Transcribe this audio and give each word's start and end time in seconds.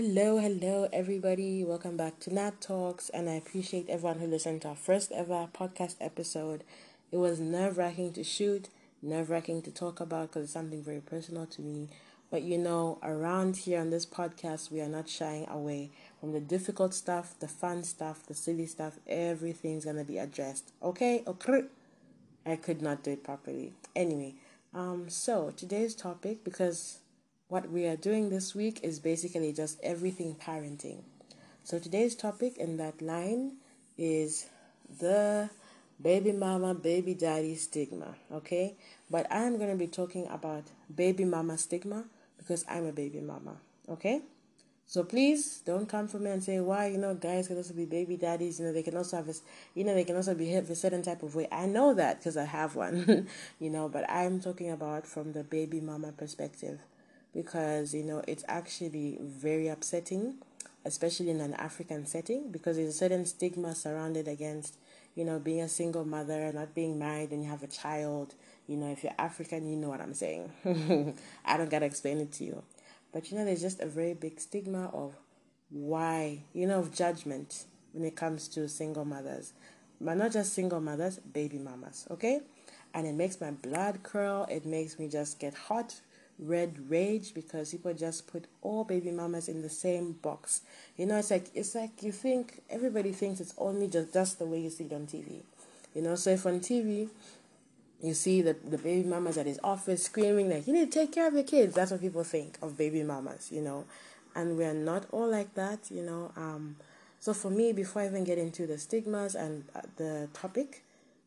Hello, 0.00 0.38
hello, 0.38 0.88
everybody. 0.92 1.64
Welcome 1.64 1.96
back 1.96 2.20
to 2.20 2.32
Nat 2.32 2.60
Talks, 2.60 3.08
and 3.08 3.28
I 3.28 3.32
appreciate 3.32 3.90
everyone 3.90 4.20
who 4.20 4.28
listened 4.28 4.62
to 4.62 4.68
our 4.68 4.76
first 4.76 5.10
ever 5.10 5.48
podcast 5.52 5.96
episode. 6.00 6.62
It 7.10 7.16
was 7.16 7.40
nerve 7.40 7.78
wracking 7.78 8.12
to 8.12 8.22
shoot, 8.22 8.68
nerve 9.02 9.28
wracking 9.28 9.60
to 9.62 9.72
talk 9.72 9.98
about 9.98 10.28
because 10.28 10.44
it's 10.44 10.52
something 10.52 10.84
very 10.84 11.00
personal 11.00 11.46
to 11.46 11.62
me. 11.62 11.88
But 12.30 12.42
you 12.42 12.58
know, 12.58 13.00
around 13.02 13.56
here 13.56 13.80
on 13.80 13.90
this 13.90 14.06
podcast, 14.06 14.70
we 14.70 14.80
are 14.80 14.88
not 14.88 15.08
shying 15.08 15.48
away 15.48 15.90
from 16.20 16.30
the 16.30 16.38
difficult 16.38 16.94
stuff, 16.94 17.34
the 17.40 17.48
fun 17.48 17.82
stuff, 17.82 18.24
the 18.24 18.34
silly 18.34 18.66
stuff. 18.66 19.00
Everything's 19.08 19.84
gonna 19.84 20.04
be 20.04 20.18
addressed. 20.18 20.70
Okay? 20.80 21.24
Okay. 21.26 21.64
I 22.46 22.54
could 22.54 22.82
not 22.82 23.02
do 23.02 23.10
it 23.10 23.24
properly. 23.24 23.72
Anyway, 23.96 24.36
um, 24.72 25.08
so 25.08 25.52
today's 25.56 25.96
topic, 25.96 26.44
because 26.44 27.00
what 27.48 27.70
we 27.70 27.86
are 27.86 27.96
doing 27.96 28.30
this 28.30 28.54
week 28.54 28.80
is 28.82 28.98
basically 28.98 29.52
just 29.52 29.78
everything 29.82 30.34
parenting. 30.34 31.02
So 31.64 31.78
today's 31.78 32.14
topic 32.14 32.56
in 32.58 32.76
that 32.78 33.00
line 33.02 33.56
is 33.96 34.46
the 35.00 35.50
baby 36.00 36.32
mama, 36.32 36.74
baby 36.74 37.14
daddy 37.14 37.54
stigma, 37.56 38.14
okay? 38.32 38.74
But 39.10 39.26
I'm 39.30 39.56
going 39.58 39.70
to 39.70 39.76
be 39.76 39.86
talking 39.86 40.26
about 40.28 40.64
baby 40.94 41.24
mama 41.24 41.58
stigma 41.58 42.04
because 42.38 42.64
I'm 42.68 42.86
a 42.86 42.92
baby 42.92 43.20
mama, 43.20 43.56
okay? 43.88 44.22
So 44.86 45.04
please 45.04 45.60
don't 45.66 45.86
come 45.86 46.08
for 46.08 46.18
me 46.18 46.30
and 46.30 46.42
say 46.42 46.60
why 46.60 46.86
you 46.88 46.96
know 46.98 47.14
guys 47.14 47.48
can 47.48 47.58
also 47.58 47.74
be 47.74 47.84
baby 47.84 48.16
daddies. 48.16 48.58
You 48.58 48.66
know 48.66 48.72
they 48.72 48.82
can 48.82 48.96
also 48.96 49.18
have 49.18 49.28
a, 49.28 49.34
you 49.74 49.84
know 49.84 49.94
they 49.94 50.04
can 50.04 50.16
also 50.16 50.34
behave 50.34 50.70
a 50.70 50.74
certain 50.74 51.02
type 51.02 51.22
of 51.22 51.34
way. 51.34 51.46
I 51.52 51.66
know 51.66 51.92
that 51.94 52.18
because 52.20 52.38
I 52.38 52.44
have 52.44 52.74
one, 52.74 53.28
you 53.60 53.68
know. 53.68 53.88
But 53.90 54.08
I'm 54.08 54.40
talking 54.40 54.70
about 54.70 55.06
from 55.06 55.32
the 55.34 55.44
baby 55.44 55.80
mama 55.80 56.12
perspective, 56.12 56.80
because 57.34 57.94
you 57.94 58.02
know 58.02 58.22
it's 58.26 58.44
actually 58.48 59.18
very 59.20 59.68
upsetting, 59.68 60.34
especially 60.84 61.30
in 61.30 61.40
an 61.40 61.54
African 61.54 62.06
setting, 62.06 62.50
because 62.50 62.76
there's 62.76 62.90
a 62.90 62.98
certain 62.98 63.26
stigma 63.26 63.74
surrounded 63.74 64.28
against 64.28 64.76
you 65.14 65.24
know 65.24 65.38
being 65.38 65.60
a 65.60 65.68
single 65.68 66.04
mother, 66.04 66.44
and 66.44 66.54
not 66.54 66.74
being 66.74 66.98
married, 66.98 67.30
and 67.30 67.42
you 67.42 67.50
have 67.50 67.62
a 67.62 67.68
child. 67.68 68.34
You 68.66 68.76
know 68.76 68.90
if 68.90 69.02
you're 69.02 69.14
African, 69.18 69.66
you 69.66 69.76
know 69.76 69.88
what 69.88 70.00
I'm 70.00 70.14
saying. 70.14 70.52
I 71.44 71.56
don't 71.56 71.70
gotta 71.70 71.86
explain 71.86 72.18
it 72.18 72.32
to 72.32 72.44
you. 72.44 72.62
But 73.12 73.30
you 73.30 73.38
know, 73.38 73.44
there's 73.44 73.62
just 73.62 73.80
a 73.80 73.86
very 73.86 74.14
big 74.14 74.40
stigma 74.40 74.90
of 74.92 75.14
why, 75.70 76.40
you 76.52 76.66
know, 76.66 76.80
of 76.80 76.94
judgment 76.94 77.64
when 77.92 78.04
it 78.04 78.16
comes 78.16 78.48
to 78.48 78.68
single 78.68 79.04
mothers. 79.04 79.52
But 80.00 80.16
not 80.16 80.32
just 80.32 80.52
single 80.52 80.80
mothers, 80.80 81.18
baby 81.18 81.58
mamas, 81.58 82.06
okay? 82.10 82.40
And 82.94 83.06
it 83.06 83.14
makes 83.14 83.40
my 83.40 83.50
blood 83.50 84.02
curl. 84.02 84.46
It 84.50 84.64
makes 84.64 84.98
me 84.98 85.08
just 85.08 85.38
get 85.38 85.54
hot, 85.54 86.00
red 86.38 86.90
rage 86.90 87.34
because 87.34 87.72
people 87.72 87.92
just 87.94 88.26
put 88.26 88.46
all 88.62 88.84
baby 88.84 89.10
mamas 89.10 89.48
in 89.48 89.62
the 89.62 89.70
same 89.70 90.12
box. 90.12 90.62
You 90.96 91.06
know, 91.06 91.16
it's 91.16 91.30
like 91.30 91.50
it's 91.54 91.74
like 91.74 92.02
you 92.02 92.12
think 92.12 92.62
everybody 92.70 93.12
thinks 93.12 93.40
it's 93.40 93.54
only 93.58 93.88
just 93.88 94.12
just 94.12 94.38
the 94.38 94.46
way 94.46 94.60
you 94.60 94.70
see 94.70 94.84
it 94.84 94.92
on 94.92 95.06
TV. 95.06 95.42
You 95.94 96.02
know, 96.02 96.14
so 96.14 96.30
if 96.30 96.46
on 96.46 96.60
TV 96.60 97.08
you 98.02 98.14
see 98.14 98.42
the, 98.42 98.54
the 98.64 98.78
baby 98.78 99.06
mamas 99.08 99.36
at 99.38 99.46
his 99.46 99.58
office 99.64 100.04
screaming 100.04 100.48
like 100.48 100.66
you 100.66 100.72
need 100.72 100.90
to 100.92 100.98
take 101.00 101.12
care 101.12 101.26
of 101.26 101.34
your 101.34 101.42
kids 101.42 101.74
that's 101.74 101.90
what 101.90 102.00
people 102.00 102.22
think 102.22 102.56
of 102.62 102.76
baby 102.76 103.02
mamas 103.02 103.50
you 103.50 103.60
know 103.60 103.84
and 104.34 104.56
we're 104.56 104.74
not 104.74 105.04
all 105.10 105.28
like 105.28 105.54
that 105.54 105.78
you 105.90 106.02
know 106.02 106.30
um, 106.36 106.76
so 107.18 107.34
for 107.34 107.50
me 107.50 107.72
before 107.72 108.02
i 108.02 108.06
even 108.06 108.24
get 108.24 108.38
into 108.38 108.66
the 108.66 108.78
stigmas 108.78 109.34
and 109.34 109.64
uh, 109.74 109.80
the 109.96 110.28
topic 110.32 110.84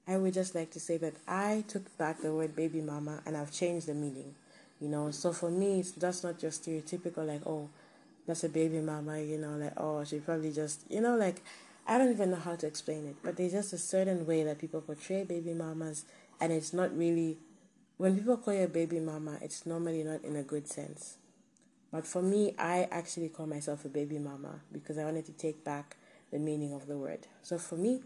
i 0.08 0.16
would 0.16 0.34
just 0.34 0.56
like 0.56 0.72
to 0.72 0.80
say 0.80 0.98
that 0.98 1.14
i 1.28 1.64
took 1.68 1.98
back 1.98 2.22
the 2.22 2.32
word 2.34 2.56
baby 2.56 2.80
mama 2.80 3.22
and 3.26 3.36
i've 3.36 3.52
changed 3.52 3.88
the 3.88 3.94
meaning 3.94 4.34
you 4.82 4.90
know? 4.90 5.12
So 5.12 5.32
for 5.32 5.50
me 5.50 5.84
that's 5.98 6.24
not 6.24 6.40
just 6.40 6.66
stereotypical 6.66 7.26
like 7.26 7.46
oh 7.46 7.70
that's 8.28 8.44
a 8.44 8.50
baby 8.50 8.80
mama 8.80 9.20
you 9.20 9.38
know 9.38 9.58
like 9.58 9.74
oh 9.78 10.04
she 10.04 10.20
probably 10.20 10.52
just 10.52 10.82
you 10.90 11.02
know 11.02 11.16
like 11.16 11.42
i 11.88 11.98
don't 11.98 12.12
even 12.12 12.32
know 12.32 12.38
how 12.38 12.56
to 12.56 12.68
explain 12.68 13.06
it 13.08 13.16
but 13.24 13.36
there's 13.36 13.52
just 13.52 13.74
a 13.74 13.78
certain 13.78 14.26
way 14.26 14.44
that 14.44 14.60
people 14.60 14.82
portray 14.82 15.24
baby 15.24 15.54
mamas 15.54 16.06
and 16.40 16.52
it's 16.52 16.74
not 16.74 16.96
really 16.96 17.38
when 17.98 18.16
people 18.18 18.38
call 18.38 18.54
you 18.54 18.64
a 18.64 18.68
baby 18.68 19.00
mama 19.00 19.38
it's 19.42 19.66
normally 19.66 20.04
not 20.04 20.24
in 20.24 20.36
a 20.36 20.44
good 20.44 20.68
sense. 20.68 21.18
But 21.92 22.08
for 22.08 22.22
me 22.22 22.56
i 22.58 22.88
actually 22.92 23.30
call 23.30 23.48
myself 23.48 23.86
a 23.86 23.90
baby 23.90 24.18
mama 24.18 24.62
because 24.72 24.98
i 24.98 25.04
wanted 25.04 25.26
to 25.26 25.34
take 25.34 25.64
back 25.64 25.98
the 26.32 26.40
meaning 26.40 26.74
of 26.74 26.88
the 26.88 26.98
word. 26.98 27.28
So 27.42 27.58
for 27.58 27.76
me 27.76 28.02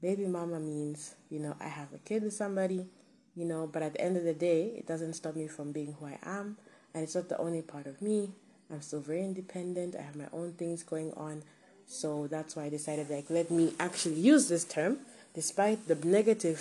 baby 0.00 0.26
mama 0.26 0.58
means 0.58 1.14
you 1.30 1.38
know 1.38 1.54
i 1.60 1.68
have 1.68 1.92
a 1.92 1.98
kid 1.98 2.22
with 2.22 2.32
somebody 2.32 2.86
you 3.34 3.44
know 3.44 3.68
but 3.72 3.82
at 3.82 3.92
the 3.94 4.00
end 4.00 4.16
of 4.16 4.24
the 4.24 4.34
day 4.34 4.72
it 4.76 4.86
doesn't 4.86 5.14
stop 5.14 5.34
me 5.36 5.46
from 5.46 5.72
being 5.72 5.94
who 5.98 6.06
i 6.06 6.18
am 6.24 6.56
and 6.94 7.02
it's 7.02 7.14
not 7.14 7.28
the 7.28 7.38
only 7.38 7.62
part 7.62 7.86
of 7.86 8.00
me 8.02 8.30
i'm 8.70 8.80
still 8.80 9.00
very 9.00 9.22
independent 9.22 9.96
i 9.96 10.02
have 10.02 10.16
my 10.16 10.28
own 10.32 10.52
things 10.52 10.82
going 10.82 11.12
on 11.14 11.42
so 11.86 12.26
that's 12.26 12.56
why 12.56 12.64
i 12.64 12.68
decided 12.68 13.08
like 13.10 13.28
let 13.30 13.50
me 13.50 13.72
actually 13.78 14.14
use 14.14 14.48
this 14.48 14.64
term 14.64 14.98
despite 15.34 15.88
the 15.88 15.94
negative 16.06 16.58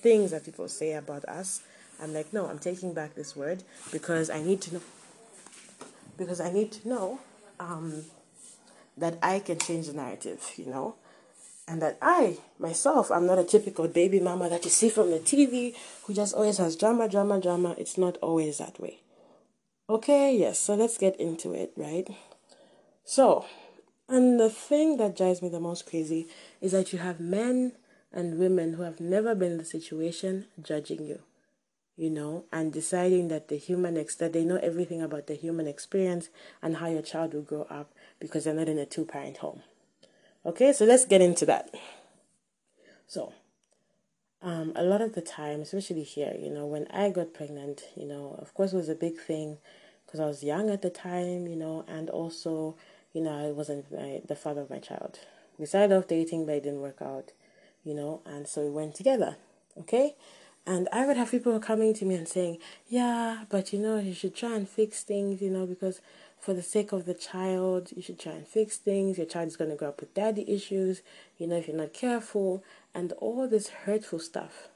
things 0.00 0.30
that 0.30 0.44
people 0.44 0.68
say 0.68 0.92
about 0.94 1.24
us. 1.26 1.62
I'm 2.02 2.14
like, 2.14 2.32
no, 2.32 2.46
I'm 2.46 2.58
taking 2.58 2.94
back 2.94 3.14
this 3.14 3.36
word 3.36 3.62
because 3.92 4.30
I 4.30 4.42
need 4.42 4.60
to 4.62 4.74
know. 4.74 4.80
Because 6.16 6.40
I 6.40 6.50
need 6.50 6.72
to 6.72 6.88
know 6.88 7.20
um, 7.58 8.04
that 8.96 9.18
I 9.22 9.38
can 9.38 9.58
change 9.58 9.86
the 9.86 9.94
narrative, 9.94 10.42
you 10.56 10.66
know, 10.66 10.96
and 11.70 11.80
that 11.80 11.96
I 12.02 12.38
myself, 12.58 13.12
I'm 13.12 13.26
not 13.26 13.38
a 13.38 13.44
typical 13.44 13.86
baby 13.86 14.18
mama 14.18 14.48
that 14.50 14.64
you 14.64 14.70
see 14.70 14.88
from 14.88 15.12
the 15.12 15.20
TV 15.20 15.76
who 16.02 16.12
just 16.12 16.34
always 16.34 16.58
has 16.58 16.74
drama, 16.74 17.08
drama, 17.08 17.40
drama. 17.40 17.76
It's 17.78 17.96
not 17.96 18.16
always 18.16 18.58
that 18.58 18.80
way. 18.80 18.98
Okay, 19.88 20.36
yes. 20.36 20.58
So 20.58 20.74
let's 20.74 20.98
get 20.98 21.14
into 21.20 21.52
it, 21.52 21.72
right? 21.76 22.08
So, 23.04 23.46
and 24.08 24.40
the 24.40 24.50
thing 24.50 24.96
that 24.96 25.16
drives 25.16 25.42
me 25.42 25.48
the 25.48 25.60
most 25.60 25.88
crazy 25.88 26.26
is 26.60 26.72
that 26.72 26.92
you 26.92 26.98
have 26.98 27.20
men 27.20 27.72
and 28.12 28.40
women 28.40 28.72
who 28.72 28.82
have 28.82 28.98
never 28.98 29.36
been 29.36 29.52
in 29.52 29.58
the 29.58 29.64
situation 29.64 30.46
judging 30.60 31.06
you, 31.06 31.20
you 31.96 32.10
know, 32.10 32.46
and 32.52 32.72
deciding 32.72 33.28
that 33.28 33.46
the 33.46 33.56
human 33.56 33.96
ex 33.96 34.16
that 34.16 34.32
they 34.32 34.44
know 34.44 34.56
everything 34.56 35.02
about 35.02 35.28
the 35.28 35.34
human 35.34 35.68
experience 35.68 36.30
and 36.62 36.78
how 36.78 36.88
your 36.88 37.02
child 37.02 37.32
will 37.32 37.42
grow 37.42 37.62
up 37.70 37.92
because 38.18 38.42
they're 38.42 38.54
not 38.54 38.68
in 38.68 38.78
a 38.78 38.86
two 38.86 39.04
parent 39.04 39.36
home. 39.36 39.62
Okay, 40.44 40.72
so 40.72 40.84
let's 40.84 41.04
get 41.04 41.20
into 41.20 41.44
that. 41.46 41.74
So, 43.06 43.32
um, 44.42 44.72
a 44.74 44.82
lot 44.82 45.02
of 45.02 45.14
the 45.14 45.20
time, 45.20 45.60
especially 45.60 46.02
here, 46.02 46.34
you 46.38 46.50
know, 46.50 46.66
when 46.66 46.86
I 46.90 47.10
got 47.10 47.34
pregnant, 47.34 47.84
you 47.96 48.06
know, 48.06 48.36
of 48.38 48.54
course, 48.54 48.72
it 48.72 48.76
was 48.76 48.88
a 48.88 48.94
big 48.94 49.18
thing 49.18 49.58
because 50.06 50.20
I 50.20 50.26
was 50.26 50.42
young 50.42 50.70
at 50.70 50.82
the 50.82 50.90
time, 50.90 51.46
you 51.46 51.56
know, 51.56 51.84
and 51.86 52.08
also, 52.08 52.76
you 53.12 53.20
know, 53.20 53.48
I 53.48 53.50
wasn't 53.50 53.90
my, 53.92 54.22
the 54.26 54.36
father 54.36 54.62
of 54.62 54.70
my 54.70 54.78
child. 54.78 55.18
We 55.58 55.66
started 55.66 55.94
off 55.94 56.08
dating, 56.08 56.46
but 56.46 56.54
it 56.54 56.62
didn't 56.62 56.80
work 56.80 57.02
out 57.02 57.32
you 57.84 57.94
know, 57.94 58.20
and 58.26 58.46
so 58.46 58.62
we 58.62 58.70
went 58.70 58.94
together, 58.94 59.36
okay? 59.78 60.14
And 60.66 60.88
I 60.92 61.06
would 61.06 61.16
have 61.16 61.30
people 61.30 61.58
coming 61.58 61.94
to 61.94 62.04
me 62.04 62.14
and 62.14 62.28
saying, 62.28 62.58
yeah, 62.88 63.44
but 63.48 63.72
you 63.72 63.78
know, 63.78 63.98
you 63.98 64.12
should 64.12 64.34
try 64.34 64.54
and 64.54 64.68
fix 64.68 65.02
things, 65.02 65.40
you 65.40 65.50
know, 65.50 65.66
because 65.66 66.00
for 66.40 66.54
the 66.54 66.62
sake 66.62 66.92
of 66.92 67.04
the 67.04 67.14
child, 67.14 67.90
you 67.94 68.02
should 68.02 68.18
try 68.18 68.32
and 68.32 68.46
fix 68.46 68.78
things. 68.78 69.18
Your 69.18 69.26
child 69.26 69.48
is 69.48 69.56
going 69.56 69.70
to 69.70 69.76
grow 69.76 69.90
up 69.90 70.00
with 70.00 70.14
daddy 70.14 70.50
issues, 70.50 71.02
you 71.38 71.46
know, 71.46 71.56
if 71.56 71.68
you're 71.68 71.76
not 71.76 71.92
careful, 71.92 72.64
and 72.94 73.12
all 73.12 73.46
this 73.46 73.68
hurtful 73.68 74.18
stuff. 74.18 74.68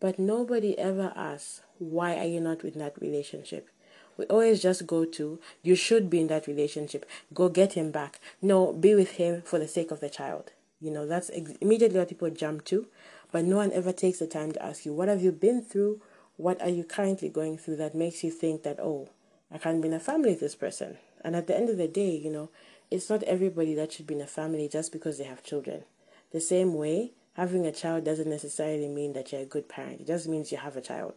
But 0.00 0.18
nobody 0.18 0.78
ever 0.78 1.12
asks, 1.14 1.62
why 1.78 2.16
are 2.16 2.26
you 2.26 2.40
not 2.40 2.64
in 2.64 2.78
that 2.80 3.00
relationship? 3.00 3.68
We 4.16 4.24
always 4.26 4.60
just 4.60 4.86
go 4.86 5.04
to, 5.04 5.38
you 5.62 5.76
should 5.76 6.10
be 6.10 6.20
in 6.20 6.26
that 6.26 6.48
relationship. 6.48 7.08
Go 7.32 7.48
get 7.48 7.74
him 7.74 7.92
back. 7.92 8.20
No, 8.42 8.72
be 8.72 8.96
with 8.96 9.12
him 9.12 9.42
for 9.42 9.60
the 9.60 9.68
sake 9.68 9.92
of 9.92 10.00
the 10.00 10.10
child. 10.10 10.50
You 10.80 10.90
know, 10.90 11.06
that's 11.06 11.30
ex- 11.32 11.52
immediately 11.60 11.98
what 11.98 12.08
people 12.08 12.30
jump 12.30 12.64
to, 12.66 12.88
but 13.30 13.44
no 13.44 13.56
one 13.56 13.72
ever 13.72 13.92
takes 13.92 14.18
the 14.18 14.26
time 14.26 14.50
to 14.52 14.62
ask 14.62 14.84
you, 14.84 14.92
what 14.92 15.08
have 15.08 15.22
you 15.22 15.30
been 15.30 15.62
through? 15.62 16.00
What 16.36 16.60
are 16.60 16.68
you 16.68 16.82
currently 16.82 17.28
going 17.28 17.58
through 17.58 17.76
that 17.76 17.94
makes 17.94 18.24
you 18.24 18.30
think 18.32 18.64
that, 18.64 18.80
oh, 18.80 19.08
I 19.52 19.58
can't 19.58 19.80
be 19.80 19.88
in 19.88 19.94
a 19.94 20.00
family 20.00 20.30
with 20.30 20.40
this 20.40 20.54
person? 20.54 20.98
And 21.22 21.34
at 21.34 21.46
the 21.46 21.56
end 21.56 21.68
of 21.70 21.78
the 21.78 21.88
day, 21.88 22.10
you 22.10 22.30
know, 22.30 22.50
it's 22.90 23.10
not 23.10 23.22
everybody 23.24 23.74
that 23.74 23.92
should 23.92 24.06
be 24.06 24.14
in 24.14 24.20
a 24.20 24.26
family 24.26 24.68
just 24.68 24.92
because 24.92 25.18
they 25.18 25.24
have 25.24 25.42
children. 25.42 25.84
The 26.32 26.40
same 26.40 26.74
way, 26.74 27.12
having 27.34 27.66
a 27.66 27.72
child 27.72 28.04
doesn't 28.04 28.28
necessarily 28.28 28.88
mean 28.88 29.12
that 29.14 29.32
you're 29.32 29.42
a 29.42 29.46
good 29.46 29.68
parent. 29.68 30.00
It 30.00 30.06
just 30.06 30.28
means 30.28 30.52
you 30.52 30.58
have 30.58 30.76
a 30.76 30.82
child, 30.82 31.14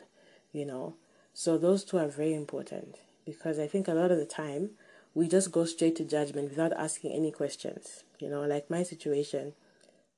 you 0.51 0.65
know. 0.65 0.95
So 1.33 1.57
those 1.57 1.83
two 1.83 1.97
are 1.97 2.07
very 2.07 2.33
important 2.33 2.97
because 3.25 3.59
I 3.59 3.67
think 3.67 3.87
a 3.87 3.93
lot 3.93 4.11
of 4.11 4.17
the 4.17 4.25
time 4.25 4.71
we 5.13 5.27
just 5.27 5.51
go 5.51 5.65
straight 5.65 5.95
to 5.97 6.05
judgment 6.05 6.49
without 6.49 6.73
asking 6.73 7.11
any 7.13 7.31
questions. 7.31 8.03
You 8.19 8.29
know, 8.29 8.41
like 8.41 8.69
my 8.69 8.83
situation 8.83 9.53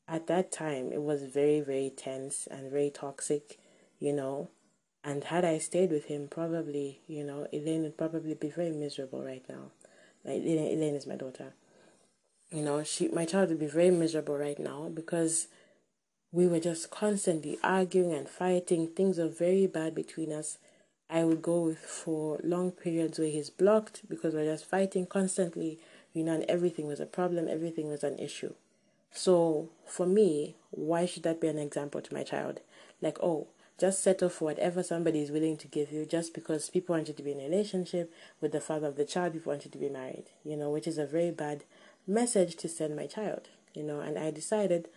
at 0.07 0.27
that 0.27 0.51
time, 0.51 0.91
it 0.91 1.01
was 1.01 1.23
very, 1.23 1.61
very 1.61 1.91
tense 1.95 2.47
and 2.49 2.71
very 2.71 2.89
toxic, 2.89 3.59
you 3.99 4.13
know. 4.13 4.49
And 5.03 5.25
had 5.25 5.43
I 5.43 5.57
stayed 5.57 5.91
with 5.91 6.05
him, 6.05 6.27
probably, 6.29 6.99
you 7.07 7.23
know, 7.23 7.47
Elaine 7.51 7.83
would 7.83 7.97
probably 7.97 8.33
be 8.35 8.49
very 8.49 8.71
miserable 8.71 9.21
right 9.23 9.43
now. 9.49 9.71
Like 10.23 10.41
Elaine, 10.41 10.95
is 10.95 11.05
my 11.05 11.15
daughter. 11.15 11.53
You 12.51 12.61
know, 12.61 12.83
she, 12.83 13.09
my 13.09 13.25
child 13.25 13.49
would 13.49 13.59
be 13.59 13.67
very 13.67 13.91
miserable 13.91 14.37
right 14.37 14.59
now 14.59 14.89
because 14.93 15.47
we 16.31 16.47
were 16.47 16.59
just 16.59 16.89
constantly 16.89 17.57
arguing 17.63 18.13
and 18.13 18.29
fighting. 18.29 18.87
Things 18.87 19.17
were 19.17 19.27
very 19.27 19.67
bad 19.67 19.93
between 19.93 20.31
us 20.31 20.57
I 21.13 21.23
would 21.23 21.43
go 21.43 21.61
with 21.61 21.77
for 21.77 22.39
long 22.43 22.71
periods 22.71 23.19
where 23.19 23.29
he's 23.29 23.51
blocked 23.51 24.01
because 24.09 24.33
we're 24.33 24.51
just 24.51 24.65
fighting 24.65 25.05
constantly, 25.05 25.79
you 26.11 26.23
know, 26.23 26.33
and 26.33 26.43
everything 26.45 26.87
was 26.87 26.99
a 26.99 27.05
problem, 27.05 27.47
everything 27.47 27.87
was 27.87 28.03
an 28.03 28.17
issue. 28.17 28.53
So 29.11 29.69
for 29.85 30.07
me, 30.07 30.55
why 30.71 31.05
should 31.05 31.21
that 31.21 31.39
be 31.39 31.47
an 31.47 31.59
example 31.59 32.01
to 32.01 32.13
my 32.13 32.23
child? 32.23 32.61
Like, 32.99 33.19
oh, 33.21 33.45
just 33.83 34.01
settle 34.01 34.29
for 34.29 34.45
whatever 34.45 34.81
somebody 34.81 35.19
is 35.19 35.29
willing 35.29 35.57
to 35.57 35.67
give 35.67 35.91
you 35.91 36.05
just 36.05 36.33
because 36.33 36.69
people 36.69 36.95
want 36.95 37.09
you 37.09 37.13
to 37.13 37.21
be 37.21 37.33
in 37.33 37.41
a 37.41 37.43
relationship 37.43 38.13
with 38.39 38.53
the 38.53 38.61
father 38.61 38.87
of 38.87 38.95
the 38.95 39.03
child, 39.03 39.33
people 39.33 39.51
want 39.51 39.65
you 39.65 39.71
to 39.71 39.77
be 39.77 39.89
married, 39.89 40.23
you 40.45 40.55
know, 40.55 40.69
which 40.69 40.87
is 40.87 40.97
a 40.97 41.05
very 41.05 41.31
bad 41.31 41.65
message 42.07 42.55
to 42.55 42.69
send 42.69 42.95
my 42.95 43.05
child, 43.05 43.49
you 43.73 43.83
know, 43.83 43.99
and 43.99 44.17
I 44.17 44.31
decided 44.31 44.87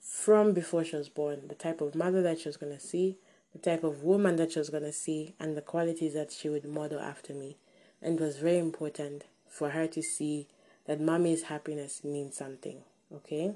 from 0.00 0.54
before 0.54 0.84
she 0.84 0.96
was 0.96 1.10
born 1.10 1.48
the 1.48 1.54
type 1.54 1.82
of 1.82 1.94
mother 1.94 2.22
that 2.22 2.40
she 2.40 2.48
was 2.48 2.56
going 2.56 2.72
to 2.72 2.80
see, 2.80 3.18
the 3.52 3.58
type 3.58 3.84
of 3.84 4.04
woman 4.04 4.36
that 4.36 4.52
she 4.52 4.58
was 4.58 4.70
going 4.70 4.84
to 4.84 4.92
see, 4.92 5.34
and 5.38 5.54
the 5.54 5.60
qualities 5.60 6.14
that 6.14 6.32
she 6.32 6.48
would 6.48 6.64
model 6.64 6.98
after 6.98 7.34
me. 7.34 7.58
And 8.00 8.18
it 8.18 8.22
was 8.22 8.38
very 8.38 8.58
important 8.58 9.24
for 9.50 9.68
her 9.68 9.86
to 9.88 10.02
see 10.02 10.46
that 10.86 10.98
mommy's 10.98 11.42
happiness 11.42 12.04
means 12.04 12.38
something, 12.38 12.78
okay? 13.14 13.52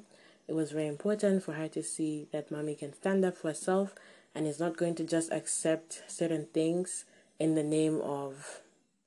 It 0.46 0.52
was 0.52 0.72
very 0.72 0.88
important 0.88 1.42
for 1.42 1.54
her 1.54 1.68
to 1.68 1.82
see 1.82 2.28
that 2.32 2.50
mommy 2.50 2.74
can 2.74 2.92
stand 2.92 3.24
up 3.24 3.38
for 3.38 3.48
herself 3.48 3.94
and 4.34 4.46
is 4.46 4.60
not 4.60 4.76
going 4.76 4.94
to 4.96 5.04
just 5.04 5.30
accept 5.32 6.02
certain 6.08 6.46
things 6.52 7.04
in 7.38 7.54
the 7.54 7.62
name 7.62 8.00
of, 8.00 8.60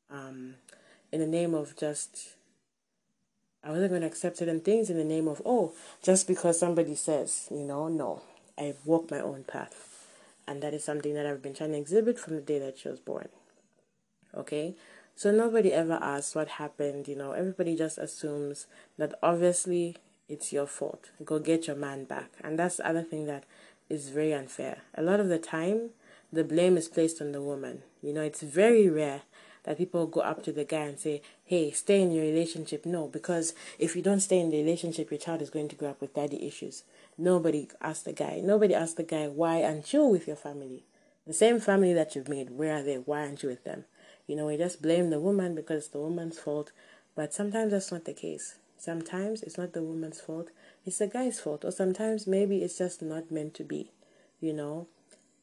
um, 0.09 0.55
in 1.11 1.19
the 1.19 1.27
name 1.27 1.53
of 1.53 1.75
just 1.75 2.37
I 3.67 3.71
wasn't 3.71 3.89
going 3.89 4.01
to 4.01 4.07
accept 4.07 4.37
certain 4.37 4.61
things 4.61 4.89
in 4.89 4.97
the 4.97 5.03
name 5.03 5.27
of, 5.27 5.41
oh, 5.45 5.73
just 6.01 6.25
because 6.25 6.57
somebody 6.57 6.95
says, 6.95 7.47
you 7.51 7.63
know, 7.63 7.89
no. 7.89 8.21
I 8.57 8.73
walk 8.85 9.11
my 9.11 9.19
own 9.19 9.43
path. 9.43 10.07
And 10.47 10.63
that 10.63 10.73
is 10.73 10.85
something 10.85 11.13
that 11.15 11.25
I've 11.25 11.41
been 11.41 11.53
trying 11.53 11.73
to 11.73 11.77
exhibit 11.77 12.17
from 12.17 12.35
the 12.35 12.41
day 12.41 12.59
that 12.59 12.79
she 12.79 12.87
was 12.87 12.99
born. 12.99 13.27
Okay? 14.33 14.75
So 15.15 15.31
nobody 15.31 15.73
ever 15.73 15.99
asks 16.01 16.33
what 16.33 16.47
happened, 16.47 17.09
you 17.09 17.15
know, 17.15 17.33
everybody 17.33 17.75
just 17.75 17.97
assumes 17.97 18.67
that 18.97 19.15
obviously 19.21 19.97
it's 20.29 20.53
your 20.53 20.67
fault. 20.67 21.09
Go 21.25 21.39
get 21.39 21.67
your 21.67 21.75
man 21.75 22.05
back. 22.05 22.31
And 22.41 22.57
that's 22.57 22.77
the 22.77 22.87
other 22.87 23.03
thing 23.03 23.25
that 23.25 23.43
is 23.89 24.09
very 24.09 24.33
unfair. 24.33 24.79
A 24.95 25.01
lot 25.01 25.19
of 25.19 25.29
the 25.29 25.39
time, 25.39 25.91
the 26.31 26.43
blame 26.43 26.77
is 26.77 26.87
placed 26.87 27.21
on 27.21 27.31
the 27.31 27.41
woman. 27.41 27.83
You 28.01 28.13
know, 28.13 28.21
it's 28.21 28.41
very 28.41 28.89
rare 28.89 29.21
that 29.63 29.77
people 29.77 30.07
go 30.07 30.21
up 30.21 30.43
to 30.43 30.51
the 30.51 30.63
guy 30.63 30.83
and 30.83 30.99
say, 30.99 31.21
hey, 31.43 31.71
stay 31.71 32.01
in 32.01 32.11
your 32.11 32.23
relationship. 32.23 32.85
No, 32.85 33.07
because 33.07 33.53
if 33.77 33.95
you 33.95 34.01
don't 34.01 34.21
stay 34.21 34.39
in 34.39 34.49
the 34.49 34.57
relationship, 34.57 35.11
your 35.11 35.19
child 35.19 35.41
is 35.41 35.49
going 35.49 35.67
to 35.69 35.75
grow 35.75 35.89
up 35.89 36.01
with 36.01 36.13
daddy 36.13 36.45
issues. 36.47 36.83
Nobody 37.17 37.67
asked 37.81 38.05
the 38.05 38.13
guy. 38.13 38.41
Nobody 38.43 38.73
asked 38.73 38.97
the 38.97 39.03
guy, 39.03 39.27
why 39.27 39.63
aren't 39.63 39.91
you 39.91 40.05
with 40.05 40.27
your 40.27 40.37
family? 40.37 40.85
The 41.25 41.33
same 41.33 41.59
family 41.59 41.93
that 41.93 42.15
you've 42.15 42.29
made, 42.29 42.51
where 42.51 42.77
are 42.77 42.83
they? 42.83 42.95
Why 42.95 43.21
aren't 43.21 43.43
you 43.43 43.49
with 43.49 43.65
them? 43.65 43.83
You 44.25 44.37
know, 44.37 44.45
we 44.45 44.55
just 44.55 44.81
blame 44.81 45.09
the 45.09 45.19
woman 45.19 45.55
because 45.55 45.83
it's 45.83 45.87
the 45.93 45.99
woman's 45.99 46.39
fault. 46.39 46.71
But 47.15 47.33
sometimes 47.33 47.71
that's 47.71 47.91
not 47.91 48.05
the 48.05 48.13
case. 48.13 48.55
Sometimes 48.77 49.41
it's 49.41 49.57
not 49.57 49.73
the 49.73 49.81
woman's 49.81 50.21
fault, 50.21 50.49
it's 50.87 50.99
the 50.99 51.07
guy's 51.07 51.39
fault. 51.39 51.65
Or 51.65 51.71
sometimes 51.71 52.25
maybe 52.25 52.63
it's 52.63 52.77
just 52.77 53.01
not 53.01 53.29
meant 53.29 53.53
to 53.55 53.63
be, 53.63 53.91
you 54.39 54.53
know. 54.53 54.87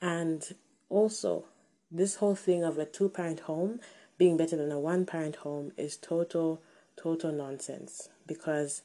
And 0.00 0.42
also, 0.88 1.44
this 1.90 2.16
whole 2.16 2.34
thing 2.34 2.64
of 2.64 2.78
a 2.78 2.86
two 2.86 3.10
parent 3.10 3.40
home 3.40 3.80
being 4.16 4.36
better 4.38 4.56
than 4.56 4.72
a 4.72 4.80
one 4.80 5.04
parent 5.04 5.36
home 5.36 5.72
is 5.76 5.96
total, 5.96 6.62
total 6.96 7.30
nonsense 7.30 8.08
because 8.26 8.82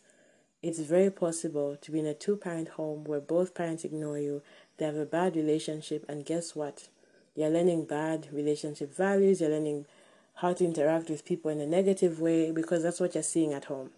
it's 0.61 0.79
very 0.79 1.09
possible 1.09 1.77
to 1.81 1.91
be 1.91 1.99
in 1.99 2.05
a 2.05 2.13
two 2.13 2.35
parent 2.35 2.69
home 2.69 3.05
where 3.05 3.21
both 3.21 3.55
parents 3.55 3.85
ignore 3.85 4.19
you, 4.19 4.41
they 4.77 4.85
have 4.85 4.97
a 4.97 5.05
bad 5.05 5.37
relationship, 5.37 6.03
and 6.09 6.25
guess 6.25 6.55
what? 6.55 6.89
You're 7.35 7.49
learning 7.49 7.85
bad 7.85 8.27
relationship 8.33 8.93
values, 8.93 9.39
you're 9.39 9.49
learning 9.49 9.85
how 10.35 10.53
to 10.53 10.65
interact 10.65 11.09
with 11.09 11.25
people 11.25 11.51
in 11.51 11.61
a 11.61 11.65
negative 11.65 12.19
way 12.19 12.51
because 12.51 12.83
that's 12.83 12.99
what 12.99 13.13
you're 13.13 13.23
seeing 13.23 13.53
at 13.53 13.65
home. 13.65 13.91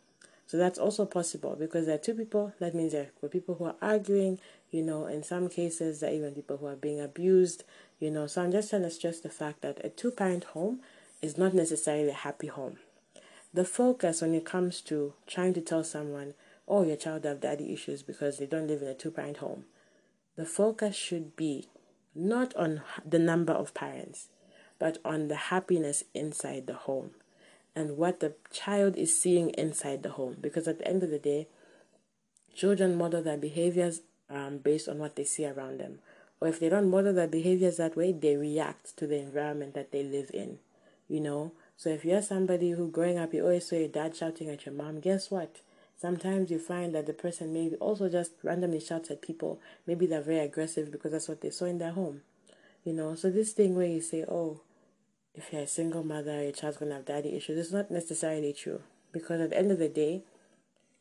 So 0.51 0.57
that's 0.57 0.77
also 0.77 1.05
possible 1.05 1.55
because 1.57 1.85
there 1.85 1.95
are 1.95 1.97
two 1.97 2.13
people, 2.13 2.51
that 2.59 2.75
means 2.75 2.91
there 2.91 3.07
are 3.23 3.29
people 3.29 3.55
who 3.55 3.63
are 3.63 3.75
arguing, 3.81 4.37
you 4.69 4.81
know, 4.81 5.05
in 5.05 5.23
some 5.23 5.47
cases, 5.47 6.01
there 6.01 6.11
are 6.11 6.13
even 6.13 6.35
people 6.35 6.57
who 6.57 6.65
are 6.65 6.75
being 6.75 6.99
abused, 6.99 7.63
you 8.01 8.11
know. 8.11 8.27
So 8.27 8.43
I'm 8.43 8.51
just 8.51 8.69
trying 8.69 8.81
to 8.81 8.91
stress 8.91 9.21
the 9.21 9.29
fact 9.29 9.61
that 9.61 9.79
a 9.81 9.87
two 9.87 10.11
parent 10.11 10.43
home 10.43 10.81
is 11.21 11.37
not 11.37 11.53
necessarily 11.53 12.09
a 12.09 12.13
happy 12.13 12.47
home. 12.47 12.79
The 13.53 13.63
focus 13.63 14.21
when 14.21 14.33
it 14.33 14.43
comes 14.43 14.81
to 14.81 15.13
trying 15.25 15.53
to 15.53 15.61
tell 15.61 15.85
someone, 15.85 16.33
oh, 16.67 16.83
your 16.83 16.97
child 16.97 17.23
have 17.23 17.39
daddy 17.39 17.71
issues 17.71 18.03
because 18.03 18.37
they 18.37 18.45
don't 18.45 18.67
live 18.67 18.81
in 18.81 18.89
a 18.89 18.93
two 18.93 19.11
parent 19.11 19.37
home, 19.37 19.63
the 20.35 20.45
focus 20.45 20.97
should 20.97 21.37
be 21.37 21.69
not 22.13 22.53
on 22.57 22.81
the 23.05 23.19
number 23.19 23.53
of 23.53 23.73
parents, 23.73 24.27
but 24.79 24.97
on 25.05 25.29
the 25.29 25.37
happiness 25.47 26.03
inside 26.13 26.67
the 26.67 26.73
home 26.73 27.11
and 27.75 27.97
what 27.97 28.19
the 28.19 28.33
child 28.51 28.95
is 28.95 29.17
seeing 29.17 29.49
inside 29.51 30.03
the 30.03 30.11
home. 30.11 30.37
Because 30.41 30.67
at 30.67 30.79
the 30.79 30.87
end 30.87 31.03
of 31.03 31.09
the 31.09 31.19
day, 31.19 31.47
children 32.55 32.97
model 32.97 33.23
their 33.23 33.37
behaviors 33.37 34.01
um, 34.29 34.57
based 34.57 34.89
on 34.89 34.99
what 34.99 35.15
they 35.15 35.23
see 35.23 35.45
around 35.45 35.79
them. 35.79 35.99
Or 36.39 36.47
if 36.47 36.59
they 36.59 36.69
don't 36.69 36.89
model 36.89 37.13
their 37.13 37.27
behaviors 37.27 37.77
that 37.77 37.95
way, 37.95 38.11
they 38.11 38.35
react 38.35 38.97
to 38.97 39.07
the 39.07 39.19
environment 39.19 39.73
that 39.75 39.91
they 39.91 40.03
live 40.03 40.31
in 40.33 40.59
you 41.11 41.19
know. 41.19 41.51
So 41.75 41.89
if 41.89 42.05
you're 42.05 42.21
somebody 42.21 42.71
who 42.71 42.89
growing 42.89 43.17
up 43.17 43.33
you 43.33 43.43
always 43.43 43.67
saw 43.67 43.75
your 43.75 43.89
dad 43.89 44.15
shouting 44.15 44.49
at 44.49 44.65
your 44.65 44.73
mom, 44.73 45.01
guess 45.01 45.29
what? 45.29 45.57
Sometimes 45.97 46.49
you 46.49 46.57
find 46.57 46.95
that 46.95 47.05
the 47.05 47.13
person 47.13 47.53
maybe 47.53 47.75
also 47.75 48.09
just 48.09 48.31
randomly 48.41 48.79
shouts 48.79 49.11
at 49.11 49.21
people. 49.21 49.59
Maybe 49.85 50.07
they're 50.07 50.21
very 50.21 50.39
aggressive 50.39 50.91
because 50.91 51.11
that's 51.11 51.27
what 51.27 51.41
they 51.41 51.49
saw 51.51 51.65
in 51.65 51.77
their 51.77 51.91
home. 51.91 52.21
You 52.83 52.93
know, 52.93 53.13
so 53.13 53.29
this 53.29 53.51
thing 53.51 53.75
where 53.75 53.85
you 53.85 54.01
say, 54.01 54.23
Oh, 54.27 54.61
if 55.33 55.51
you're 55.51 55.61
a 55.61 55.67
single 55.67 56.03
mother, 56.03 56.43
your 56.43 56.51
child's 56.51 56.77
gonna 56.77 56.95
have 56.95 57.05
daddy 57.05 57.35
issues, 57.35 57.59
it's 57.59 57.71
not 57.71 57.91
necessarily 57.91 58.53
true. 58.53 58.81
Because 59.11 59.41
at 59.41 59.51
the 59.51 59.57
end 59.57 59.71
of 59.71 59.79
the 59.79 59.89
day, 59.89 60.23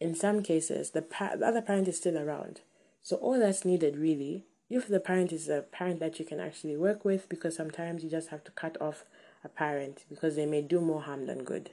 in 0.01 0.15
some 0.15 0.43
cases, 0.43 0.91
the, 0.91 1.03
pa- 1.03 1.37
the 1.37 1.47
other 1.47 1.63
parent 1.63 1.89
is 1.89 1.97
still 1.97 2.19
around. 2.19 2.61
So 3.03 3.17
all 3.17 3.39
that's 3.39 3.65
needed 3.65 3.97
really, 3.97 4.45
if 4.69 4.87
the 4.87 5.01
parent 5.01 5.33
is 5.33 5.49
a 5.49 5.63
parent 5.63 6.01
that 6.01 6.19
you 6.19 6.25
can 6.25 6.41
actually 6.41 6.77
work 6.77 7.05
with, 7.05 7.29
because 7.29 7.57
sometimes 7.57 8.05
you 8.05 8.11
just 8.11 8.29
have 8.29 8.45
to 8.45 8.53
cut 8.53 8.81
off 8.81 9.05
a 9.43 9.49
parent 9.49 10.05
because 10.09 10.37
they 10.37 10.47
may 10.47 10.63
do 10.63 10.81
more 10.81 11.03
harm 11.03 11.27
than 11.27 11.45
good. 11.45 11.71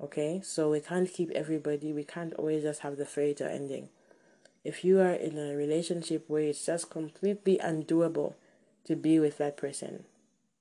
Okay, 0.00 0.40
so 0.44 0.70
we 0.70 0.80
can't 0.80 1.12
keep 1.12 1.30
everybody, 1.30 1.92
we 1.92 2.04
can't 2.04 2.34
always 2.34 2.62
just 2.62 2.80
have 2.80 2.96
the 2.96 3.04
fairy 3.04 3.34
tale 3.34 3.48
ending. 3.48 3.88
If 4.64 4.84
you 4.84 5.00
are 5.00 5.12
in 5.12 5.38
a 5.38 5.56
relationship 5.56 6.24
where 6.28 6.42
it's 6.42 6.66
just 6.66 6.90
completely 6.90 7.58
undoable 7.58 8.34
to 8.84 8.96
be 8.96 9.18
with 9.18 9.38
that 9.38 9.56
person, 9.56 10.04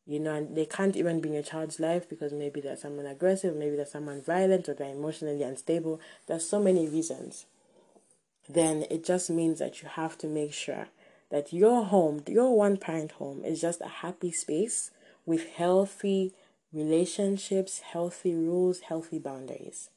you 0.08 0.20
know, 0.20 0.34
and 0.34 0.56
they 0.56 0.66
can't 0.66 0.96
even 0.96 1.20
be 1.20 1.28
in 1.28 1.36
your 1.36 1.44
child's 1.44 1.80
life 1.80 2.08
because 2.08 2.32
maybe 2.32 2.62
there's 2.62 2.82
someone 2.82 3.06
aggressive, 3.06 3.56
maybe 3.56 3.76
there's 3.76 3.92
someone 3.92 4.22
violent, 4.22 4.70
or 4.70 4.74
they're 4.74 4.96
emotionally 4.96 5.44
unstable. 5.44 6.00
There's 6.28 6.48
so 6.48 6.60
many 6.60 6.88
reasons. 6.88 7.46
Then 8.48 8.86
it 8.90 9.04
just 9.04 9.30
means 9.30 9.60
that 9.60 9.82
you 9.82 9.90
have 9.90 10.18
to 10.20 10.28
make 10.28 10.54
sure 10.54 10.88
that 11.30 11.52
your 11.52 11.84
home, 11.84 12.24
your 12.26 12.56
one 12.56 12.78
parent 12.78 13.12
home, 13.14 13.44
is 13.44 13.60
just 13.60 13.82
a 13.82 13.88
happy 13.88 14.32
space 14.32 14.92
with 15.26 15.50
healthy 15.50 16.34
relationships, 16.72 17.80
healthy 17.80 18.34
rules, 18.34 18.80
healthy 18.82 19.20
boundaries. 19.20 19.90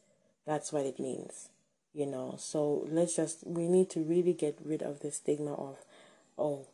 That's 0.45 0.73
what 0.73 0.87
it 0.87 0.99
means, 0.99 1.51
you 1.95 2.07
know. 2.07 2.35
So 2.37 2.89
let's 2.91 3.15
just, 3.15 3.47
we 3.47 3.69
need 3.69 3.91
to 3.91 4.01
really 4.01 4.33
get 4.33 4.59
rid 4.65 4.83
of 4.83 5.01
the 5.01 5.13
stigma 5.13 5.55
of, 5.55 5.77
oh, 6.37 6.67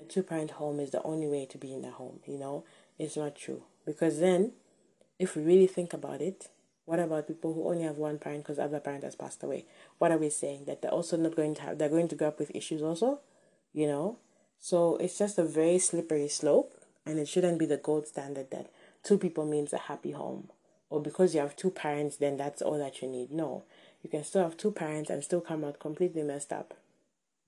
a 0.00 0.04
two 0.04 0.22
parent 0.22 0.52
home 0.52 0.80
is 0.80 0.90
the 0.90 1.02
only 1.02 1.26
way 1.26 1.46
to 1.46 1.58
be 1.58 1.72
in 1.72 1.84
a 1.84 1.90
home, 1.90 2.20
you 2.26 2.38
know. 2.38 2.64
It's 2.98 3.16
not 3.16 3.36
true. 3.36 3.62
Because 3.86 4.20
then, 4.20 4.52
if 5.18 5.36
we 5.36 5.42
really 5.42 5.66
think 5.66 5.92
about 5.92 6.20
it, 6.20 6.48
what 6.84 7.00
about 7.00 7.28
people 7.28 7.54
who 7.54 7.68
only 7.68 7.82
have 7.84 7.96
one 7.96 8.18
parent 8.18 8.44
because 8.44 8.58
the 8.58 8.64
other 8.64 8.80
parent 8.80 9.04
has 9.04 9.16
passed 9.16 9.42
away? 9.42 9.66
What 9.98 10.12
are 10.12 10.18
we 10.18 10.30
saying? 10.30 10.64
That 10.66 10.82
they're 10.82 10.90
also 10.90 11.16
not 11.16 11.36
going 11.36 11.54
to 11.56 11.62
have, 11.62 11.78
they're 11.78 11.88
going 11.88 12.08
to 12.08 12.16
grow 12.16 12.28
up 12.28 12.38
with 12.38 12.54
issues 12.54 12.82
also, 12.82 13.20
you 13.72 13.86
know? 13.86 14.18
So 14.58 14.96
it's 14.96 15.18
just 15.18 15.38
a 15.38 15.44
very 15.44 15.78
slippery 15.78 16.28
slope 16.28 16.74
and 17.06 17.18
it 17.18 17.28
shouldn't 17.28 17.58
be 17.58 17.66
the 17.66 17.76
gold 17.76 18.06
standard 18.06 18.50
that 18.50 18.70
two 19.02 19.18
people 19.18 19.44
means 19.44 19.72
a 19.72 19.78
happy 19.78 20.12
home 20.12 20.48
or 20.90 21.00
because 21.00 21.34
you 21.34 21.40
have 21.40 21.56
two 21.56 21.70
parents 21.70 22.16
then 22.16 22.36
that's 22.36 22.62
all 22.62 22.78
that 22.78 23.02
you 23.02 23.08
need 23.08 23.30
no 23.30 23.64
you 24.02 24.10
can 24.10 24.24
still 24.24 24.42
have 24.42 24.56
two 24.56 24.70
parents 24.70 25.10
and 25.10 25.22
still 25.22 25.40
come 25.40 25.64
out 25.64 25.78
completely 25.78 26.22
messed 26.22 26.52
up 26.52 26.74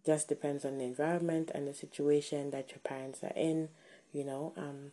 just 0.06 0.28
depends 0.28 0.64
on 0.64 0.78
the 0.78 0.84
environment 0.84 1.50
and 1.54 1.66
the 1.66 1.74
situation 1.74 2.50
that 2.50 2.70
your 2.70 2.78
parents 2.84 3.22
are 3.22 3.32
in 3.36 3.68
you 4.12 4.24
know 4.24 4.52
um 4.56 4.92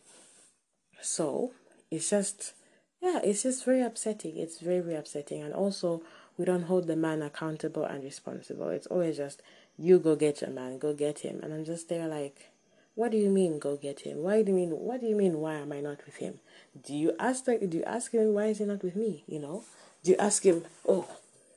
so 1.00 1.52
it's 1.90 2.10
just 2.10 2.54
yeah 3.02 3.20
it's 3.22 3.42
just 3.44 3.64
very 3.64 3.82
upsetting 3.82 4.36
it's 4.36 4.60
very 4.60 4.80
very 4.80 4.96
upsetting 4.96 5.42
and 5.42 5.54
also 5.54 6.02
we 6.36 6.44
don't 6.44 6.64
hold 6.64 6.86
the 6.86 6.96
man 6.96 7.22
accountable 7.22 7.84
and 7.84 8.02
responsible 8.02 8.68
it's 8.70 8.88
always 8.88 9.16
just 9.16 9.40
you 9.78 9.98
go 9.98 10.16
get 10.16 10.40
your 10.40 10.50
man 10.50 10.78
go 10.78 10.92
get 10.92 11.20
him 11.20 11.40
and 11.42 11.52
i'm 11.52 11.64
just 11.64 11.88
there 11.88 12.08
like 12.08 12.50
what 12.94 13.10
do 13.10 13.18
you 13.18 13.28
mean 13.28 13.58
go 13.58 13.76
get 13.76 14.00
him? 14.00 14.18
Why 14.22 14.42
do 14.42 14.50
you 14.52 14.56
mean 14.56 14.70
what 14.70 15.00
do 15.00 15.06
you 15.06 15.16
mean 15.16 15.38
why 15.40 15.54
am 15.54 15.72
I 15.72 15.80
not 15.80 16.04
with 16.06 16.16
him? 16.16 16.38
Do 16.84 16.94
you 16.94 17.14
ask 17.18 17.44
do 17.44 17.68
you 17.70 17.82
ask 17.84 18.12
him 18.12 18.34
why 18.34 18.46
is 18.46 18.58
he 18.58 18.64
not 18.64 18.82
with 18.82 18.96
me, 18.96 19.24
you 19.26 19.40
know? 19.40 19.64
Do 20.02 20.12
you 20.12 20.16
ask 20.18 20.44
him, 20.44 20.64
Oh, 20.86 21.06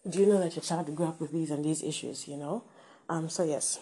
do 0.07 0.19
you 0.19 0.25
know 0.25 0.39
that 0.39 0.55
your 0.55 0.63
child 0.63 0.95
grew 0.95 1.07
up 1.07 1.19
with 1.19 1.31
these 1.31 1.51
and 1.51 1.63
these 1.63 1.83
issues, 1.83 2.27
you 2.27 2.37
know? 2.37 2.63
Um 3.09 3.29
so 3.29 3.43
yes. 3.43 3.79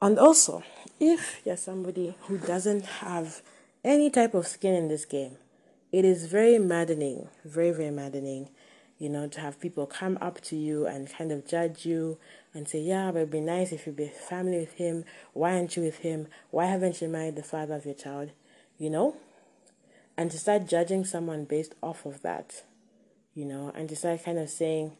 And 0.00 0.18
also, 0.18 0.64
if 0.98 1.40
you're 1.44 1.56
somebody 1.56 2.16
who 2.22 2.38
doesn't 2.38 2.84
have 2.84 3.42
any 3.84 4.10
type 4.10 4.34
of 4.34 4.46
skin 4.46 4.74
in 4.74 4.88
this 4.88 5.04
game. 5.04 5.36
It 5.90 6.04
is 6.04 6.26
very 6.26 6.58
maddening, 6.58 7.28
very, 7.44 7.70
very 7.70 7.90
maddening, 7.90 8.48
you 8.98 9.08
know, 9.08 9.26
to 9.28 9.40
have 9.40 9.60
people 9.60 9.86
come 9.86 10.16
up 10.20 10.40
to 10.42 10.56
you 10.56 10.86
and 10.86 11.12
kind 11.12 11.32
of 11.32 11.46
judge 11.46 11.84
you 11.84 12.18
and 12.54 12.68
say, 12.68 12.80
yeah, 12.80 13.10
but 13.10 13.18
it'd 13.18 13.30
be 13.30 13.40
nice 13.40 13.72
if 13.72 13.86
you'd 13.86 13.96
be 13.96 14.06
family 14.06 14.58
with 14.58 14.74
him. 14.74 15.04
Why 15.32 15.54
aren't 15.54 15.76
you 15.76 15.82
with 15.82 15.98
him? 15.98 16.28
Why 16.50 16.66
haven't 16.66 17.02
you 17.02 17.08
married 17.08 17.36
the 17.36 17.42
father 17.42 17.74
of 17.74 17.84
your 17.84 17.94
child? 17.94 18.30
You 18.78 18.90
know? 18.90 19.16
And 20.16 20.30
to 20.30 20.38
start 20.38 20.68
judging 20.68 21.04
someone 21.04 21.44
based 21.44 21.74
off 21.82 22.06
of 22.06 22.22
that, 22.22 22.62
you 23.34 23.44
know, 23.44 23.72
and 23.74 23.88
to 23.88 23.96
start 23.96 24.24
kind 24.24 24.38
of 24.38 24.48
saying, 24.48 24.92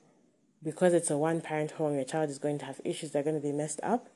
because 0.65 0.95
it's 0.95 1.11
a 1.11 1.19
one 1.19 1.41
parent 1.41 1.73
home, 1.73 1.95
your 1.95 2.05
child 2.05 2.31
is 2.31 2.39
going 2.39 2.59
to 2.59 2.65
have 2.65 2.81
issues 2.85 3.11
that 3.11 3.21
are 3.21 3.23
going 3.23 3.41
to 3.41 3.47
be 3.47 3.53
messed 3.53 3.81
up. 3.83 4.09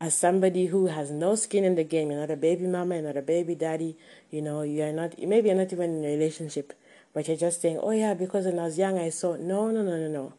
As 0.00 0.14
somebody 0.14 0.66
who 0.66 0.86
has 0.86 1.10
no 1.10 1.34
skin 1.34 1.64
in 1.64 1.76
the 1.76 1.84
game, 1.84 2.10
you're 2.10 2.20
not 2.20 2.30
a 2.30 2.36
baby 2.36 2.66
mama, 2.66 2.96
you're 2.96 3.04
not 3.04 3.16
a 3.16 3.22
baby 3.22 3.54
daddy, 3.54 3.96
you 4.30 4.42
know, 4.42 4.62
you're 4.62 4.92
not, 4.92 5.18
maybe 5.18 5.48
you're 5.48 5.56
not 5.56 5.72
even 5.72 5.98
in 5.98 6.04
a 6.04 6.08
relationship, 6.08 6.72
but 7.14 7.28
you're 7.28 7.36
just 7.36 7.62
saying, 7.62 7.78
oh 7.82 7.92
yeah, 7.92 8.12
because 8.12 8.44
when 8.44 8.58
I 8.58 8.64
was 8.64 8.76
young 8.76 8.98
I 8.98 9.08
saw. 9.08 9.36
No, 9.36 9.70
no, 9.70 9.82
no, 9.82 9.96
no, 9.96 10.08
no. 10.08 10.34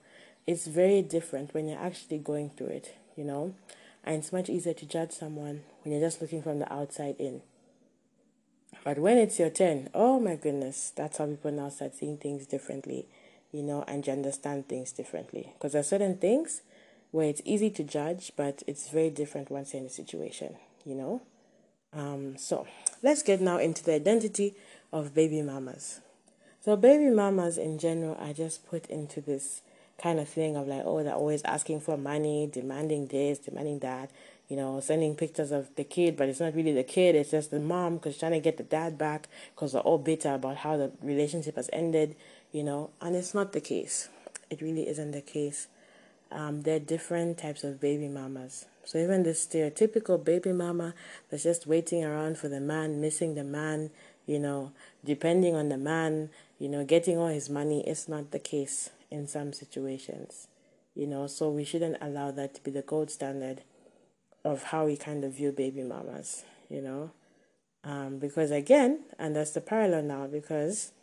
It's 0.45 0.67
very 0.67 1.01
different 1.01 1.53
when 1.53 1.67
you're 1.67 1.79
actually 1.79 2.19
going 2.19 2.51
through 2.51 2.67
it, 2.67 2.95
you 3.15 3.23
know, 3.23 3.55
and 4.03 4.17
it's 4.17 4.31
much 4.31 4.49
easier 4.49 4.73
to 4.73 4.85
judge 4.85 5.11
someone 5.11 5.63
when 5.81 5.93
you're 5.93 6.05
just 6.05 6.21
looking 6.21 6.43
from 6.43 6.59
the 6.59 6.71
outside 6.71 7.15
in. 7.17 7.41
But 8.83 8.99
when 8.99 9.17
it's 9.17 9.39
your 9.39 9.49
turn, 9.49 9.89
oh 9.95 10.19
my 10.19 10.35
goodness, 10.35 10.91
that's 10.95 11.17
how 11.17 11.25
people 11.25 11.51
now 11.51 11.69
start 11.69 11.95
seeing 11.95 12.17
things 12.17 12.45
differently 12.45 13.07
you 13.55 13.63
know, 13.63 13.85
and 13.87 14.05
you 14.05 14.11
understand 14.11 14.67
things 14.67 14.91
differently. 14.91 15.53
Because 15.53 15.71
there 15.71 15.79
are 15.79 15.83
certain 15.83 16.17
things 16.17 16.61
where 17.11 17.29
it's 17.29 17.41
easy 17.45 17.69
to 17.69 17.83
judge, 17.83 18.33
but 18.35 18.61
it's 18.67 18.89
very 18.89 19.09
different 19.09 19.49
once 19.49 19.73
you're 19.73 19.79
in 19.79 19.87
a 19.87 19.89
situation, 19.89 20.55
you 20.85 20.93
know. 20.93 21.21
Um, 21.93 22.37
so 22.37 22.67
let's 23.01 23.23
get 23.23 23.39
now 23.39 23.57
into 23.57 23.81
the 23.81 23.93
identity 23.93 24.55
of 24.91 25.13
baby 25.13 25.41
mamas. 25.41 26.01
So 26.59 26.75
baby 26.75 27.09
mamas 27.09 27.57
in 27.57 27.79
general 27.79 28.17
are 28.19 28.33
just 28.33 28.67
put 28.67 28.87
into 28.87 29.21
this 29.21 29.61
kind 29.97 30.19
of 30.19 30.27
thing 30.27 30.57
of 30.57 30.67
like, 30.67 30.81
oh, 30.83 31.01
they're 31.03 31.13
always 31.13 31.41
asking 31.43 31.79
for 31.79 31.95
money, 31.95 32.49
demanding 32.51 33.07
this, 33.07 33.39
demanding 33.39 33.79
that, 33.79 34.11
you 34.49 34.57
know, 34.57 34.79
sending 34.79 35.15
pictures 35.15 35.51
of 35.51 35.73
the 35.75 35.83
kid, 35.83 36.17
but 36.17 36.27
it's 36.27 36.39
not 36.39 36.53
really 36.53 36.73
the 36.73 36.83
kid, 36.83 37.15
it's 37.15 37.31
just 37.31 37.51
the 37.51 37.59
mom 37.59 37.95
because 37.95 38.17
trying 38.17 38.33
to 38.33 38.39
get 38.39 38.57
the 38.57 38.63
dad 38.63 38.97
back 38.97 39.29
because 39.55 39.71
they're 39.71 39.81
all 39.81 39.97
bitter 39.97 40.33
about 40.33 40.57
how 40.57 40.75
the 40.75 40.91
relationship 41.01 41.55
has 41.55 41.69
ended, 41.71 42.15
you 42.55 42.63
know, 42.63 42.89
and 43.01 43.17
it's 43.17 43.33
not 43.33 43.51
the 43.51 43.59
case. 43.59 44.07
It 44.49 44.61
really 44.61 44.87
isn't 44.87 45.11
the 45.11 45.19
case. 45.19 45.67
Um, 46.31 46.61
there 46.61 46.77
are 46.77 46.79
different 46.79 47.37
types 47.37 47.65
of 47.65 47.81
baby 47.81 48.07
mamas. 48.07 48.65
So 48.85 48.97
even 48.97 49.23
the 49.23 49.31
stereotypical 49.31 50.23
baby 50.23 50.53
mama 50.53 50.93
that's 51.29 51.43
just 51.43 51.67
waiting 51.67 52.05
around 52.05 52.37
for 52.37 52.47
the 52.47 52.61
man, 52.61 53.01
missing 53.01 53.35
the 53.35 53.43
man, 53.43 53.89
you 54.25 54.39
know, 54.39 54.71
depending 55.03 55.53
on 55.53 55.67
the 55.67 55.77
man, 55.77 56.29
you 56.57 56.69
know, 56.69 56.85
getting 56.85 57.17
all 57.17 57.27
his 57.27 57.49
money, 57.49 57.85
it's 57.85 58.07
not 58.07 58.31
the 58.31 58.39
case 58.39 58.89
in 59.11 59.27
some 59.27 59.51
situations. 59.51 60.47
You 60.95 61.07
know, 61.07 61.27
so 61.27 61.49
we 61.49 61.65
shouldn't 61.65 61.97
allow 61.99 62.31
that 62.31 62.53
to 62.53 62.63
be 62.63 62.71
the 62.71 62.83
gold 62.83 63.11
standard 63.11 63.63
of 64.45 64.63
how 64.63 64.85
we 64.85 64.95
kind 64.95 65.25
of 65.25 65.33
view 65.33 65.51
baby 65.51 65.83
mamas, 65.83 66.45
you 66.69 66.81
know. 66.81 67.11
Um, 67.83 68.17
because 68.17 68.51
again, 68.51 69.01
and 69.19 69.35
that's 69.35 69.51
the 69.51 69.59
parallel 69.59 70.03
now, 70.03 70.27
because 70.27 70.93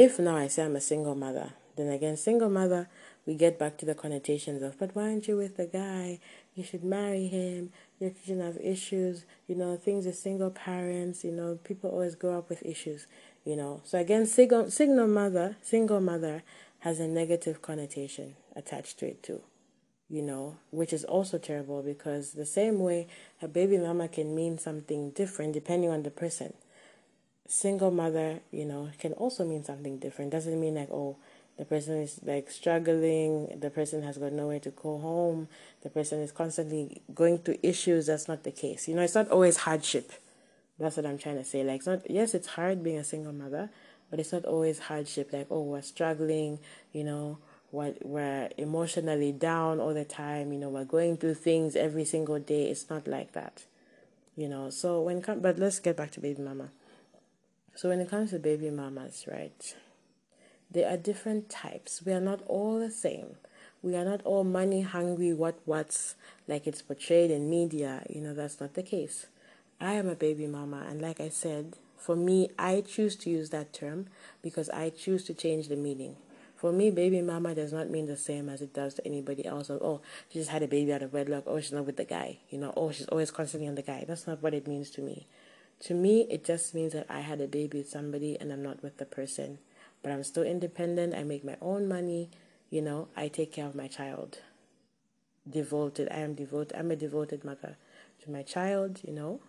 if 0.00 0.18
now 0.18 0.34
I 0.34 0.46
say 0.46 0.64
I'm 0.64 0.76
a 0.76 0.80
single 0.80 1.14
mother, 1.14 1.52
then 1.76 1.90
again, 1.90 2.16
single 2.16 2.48
mother, 2.48 2.88
we 3.26 3.34
get 3.34 3.58
back 3.58 3.76
to 3.78 3.84
the 3.84 3.94
connotations 3.94 4.62
of, 4.62 4.78
but 4.78 4.96
why 4.96 5.02
aren't 5.02 5.28
you 5.28 5.36
with 5.36 5.58
the 5.58 5.66
guy? 5.66 6.20
You 6.54 6.64
should 6.64 6.82
marry 6.82 7.26
him. 7.26 7.70
You 7.98 8.14
shouldn't 8.24 8.42
have 8.42 8.56
issues. 8.64 9.26
You 9.46 9.56
know, 9.56 9.76
things 9.76 10.06
with 10.06 10.16
single 10.16 10.50
parents, 10.50 11.22
you 11.22 11.32
know, 11.32 11.58
people 11.64 11.90
always 11.90 12.14
grow 12.14 12.38
up 12.38 12.48
with 12.48 12.64
issues, 12.64 13.06
you 13.44 13.56
know. 13.56 13.82
So 13.84 13.98
again, 13.98 14.24
single, 14.24 14.70
single 14.70 15.06
mother, 15.06 15.58
single 15.60 16.00
mother 16.00 16.44
has 16.78 16.98
a 16.98 17.06
negative 17.06 17.60
connotation 17.60 18.36
attached 18.56 18.98
to 19.00 19.06
it 19.06 19.22
too, 19.22 19.42
you 20.08 20.22
know, 20.22 20.56
which 20.70 20.94
is 20.94 21.04
also 21.04 21.36
terrible 21.36 21.82
because 21.82 22.32
the 22.32 22.46
same 22.46 22.78
way 22.78 23.06
a 23.42 23.48
baby 23.48 23.76
mama 23.76 24.08
can 24.08 24.34
mean 24.34 24.56
something 24.56 25.10
different 25.10 25.52
depending 25.52 25.90
on 25.90 26.04
the 26.04 26.10
person 26.10 26.54
single 27.50 27.90
mother, 27.90 28.38
you 28.52 28.64
know, 28.64 28.88
can 28.98 29.12
also 29.14 29.44
mean 29.44 29.64
something 29.64 29.98
different. 29.98 30.30
Doesn't 30.30 30.58
mean 30.58 30.76
like, 30.76 30.90
oh, 30.90 31.16
the 31.58 31.64
person 31.64 32.00
is 32.00 32.20
like 32.22 32.48
struggling, 32.48 33.58
the 33.60 33.70
person 33.70 34.02
has 34.04 34.18
got 34.18 34.32
nowhere 34.32 34.60
to 34.60 34.70
go 34.70 34.98
home, 34.98 35.48
the 35.82 35.90
person 35.90 36.20
is 36.20 36.30
constantly 36.30 37.02
going 37.12 37.38
through 37.38 37.58
issues. 37.62 38.06
That's 38.06 38.28
not 38.28 38.44
the 38.44 38.52
case. 38.52 38.86
You 38.86 38.94
know, 38.94 39.02
it's 39.02 39.16
not 39.16 39.28
always 39.28 39.58
hardship. 39.58 40.12
That's 40.78 40.96
what 40.96 41.04
I'm 41.04 41.18
trying 41.18 41.36
to 41.36 41.44
say. 41.44 41.64
Like, 41.64 41.78
it's 41.78 41.86
not, 41.86 42.08
yes, 42.08 42.34
it's 42.34 42.46
hard 42.48 42.84
being 42.84 42.98
a 42.98 43.04
single 43.04 43.32
mother, 43.32 43.68
but 44.10 44.20
it's 44.20 44.32
not 44.32 44.44
always 44.44 44.78
hardship. 44.78 45.32
Like, 45.32 45.48
oh, 45.50 45.62
we're 45.62 45.82
struggling, 45.82 46.60
you 46.92 47.02
know, 47.02 47.38
we're, 47.72 47.94
we're 48.02 48.48
emotionally 48.58 49.32
down 49.32 49.80
all 49.80 49.92
the 49.92 50.04
time, 50.04 50.52
you 50.52 50.58
know, 50.58 50.68
we're 50.68 50.84
going 50.84 51.16
through 51.16 51.34
things 51.34 51.74
every 51.74 52.04
single 52.04 52.38
day. 52.38 52.70
It's 52.70 52.88
not 52.88 53.08
like 53.08 53.32
that, 53.32 53.64
you 54.36 54.48
know. 54.48 54.70
So, 54.70 55.02
when, 55.02 55.20
but 55.20 55.58
let's 55.58 55.80
get 55.80 55.96
back 55.96 56.12
to 56.12 56.20
baby 56.20 56.40
mama 56.40 56.70
so 57.74 57.88
when 57.88 58.00
it 58.00 58.10
comes 58.10 58.30
to 58.30 58.38
baby 58.38 58.70
mamas, 58.70 59.26
right? 59.30 59.74
There 60.70 60.88
are 60.88 60.96
different 60.96 61.50
types. 61.50 62.02
We 62.04 62.12
are 62.12 62.20
not 62.20 62.42
all 62.46 62.78
the 62.78 62.90
same. 62.90 63.36
We 63.82 63.96
are 63.96 64.04
not 64.04 64.22
all 64.22 64.44
money 64.44 64.82
hungry, 64.82 65.32
what 65.32 65.58
what's 65.64 66.14
like 66.46 66.66
it's 66.66 66.82
portrayed 66.82 67.30
in 67.30 67.48
media. 67.48 68.04
You 68.08 68.20
know, 68.20 68.34
that's 68.34 68.60
not 68.60 68.74
the 68.74 68.82
case. 68.82 69.26
I 69.80 69.94
am 69.94 70.08
a 70.08 70.14
baby 70.14 70.46
mama, 70.46 70.84
and 70.88 71.00
like 71.00 71.20
I 71.20 71.30
said, 71.30 71.76
for 71.96 72.14
me, 72.14 72.50
I 72.58 72.82
choose 72.82 73.16
to 73.16 73.30
use 73.30 73.50
that 73.50 73.72
term 73.72 74.08
because 74.42 74.68
I 74.70 74.90
choose 74.90 75.24
to 75.24 75.34
change 75.34 75.68
the 75.68 75.76
meaning. 75.76 76.16
For 76.56 76.72
me, 76.72 76.90
baby 76.90 77.22
mama 77.22 77.54
does 77.54 77.72
not 77.72 77.88
mean 77.88 78.06
the 78.06 78.18
same 78.18 78.50
as 78.50 78.60
it 78.60 78.74
does 78.74 78.92
to 78.94 79.06
anybody 79.06 79.46
else. 79.46 79.70
oh, 79.70 80.02
she 80.28 80.38
just 80.38 80.50
had 80.50 80.62
a 80.62 80.68
baby 80.68 80.92
out 80.92 81.02
of 81.02 81.14
wedlock. 81.14 81.44
Oh, 81.46 81.58
she's 81.58 81.72
not 81.72 81.86
with 81.86 81.96
the 81.96 82.04
guy. 82.04 82.38
You 82.50 82.58
know, 82.58 82.74
oh, 82.76 82.90
she's 82.92 83.06
always 83.08 83.30
constantly 83.30 83.66
on 83.66 83.76
the 83.76 83.82
guy. 83.82 84.04
That's 84.06 84.26
not 84.26 84.42
what 84.42 84.52
it 84.52 84.66
means 84.66 84.90
to 84.90 85.00
me. 85.00 85.26
To 85.80 85.94
me, 85.94 86.26
it 86.30 86.44
just 86.44 86.74
means 86.74 86.92
that 86.92 87.06
I 87.08 87.20
had 87.20 87.40
a 87.40 87.46
baby 87.46 87.78
with 87.78 87.88
somebody 87.88 88.38
and 88.38 88.52
I'm 88.52 88.62
not 88.62 88.82
with 88.82 88.98
the 88.98 89.06
person. 89.06 89.58
But 90.02 90.12
I'm 90.12 90.24
still 90.24 90.42
independent. 90.42 91.14
I 91.14 91.24
make 91.24 91.44
my 91.44 91.56
own 91.60 91.88
money. 91.88 92.30
You 92.70 92.82
know, 92.82 93.08
I 93.16 93.28
take 93.28 93.52
care 93.52 93.66
of 93.66 93.74
my 93.74 93.88
child. 93.88 94.40
Devoted. 95.48 96.08
I 96.10 96.18
am 96.18 96.34
devoted. 96.34 96.76
I'm 96.78 96.90
a 96.90 96.96
devoted 96.96 97.44
mother 97.44 97.76
to 98.22 98.30
my 98.30 98.42
child, 98.42 99.00
you 99.06 99.12
know, 99.12 99.40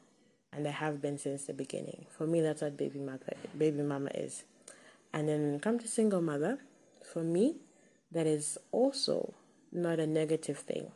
and 0.54 0.68
I 0.68 0.72
have 0.72 1.02
been 1.02 1.18
since 1.18 1.46
the 1.46 1.54
beginning. 1.54 2.06
For 2.10 2.26
me, 2.26 2.42
that's 2.42 2.62
what 2.62 2.78
baby 2.78 3.00
mother, 3.00 3.34
baby 3.58 3.82
mama 3.82 4.10
is. 4.14 4.44
And 5.14 5.28
then 5.28 5.60
when 5.62 5.80
to 5.80 5.88
single 5.88 6.22
mother, 6.22 6.60
for 7.04 7.24
me, 7.24 7.58
that 8.12 8.28
is 8.28 8.58
also 8.72 9.34
not 9.72 10.00
a 10.00 10.08
negative 10.08 10.60
thing. 10.60 10.92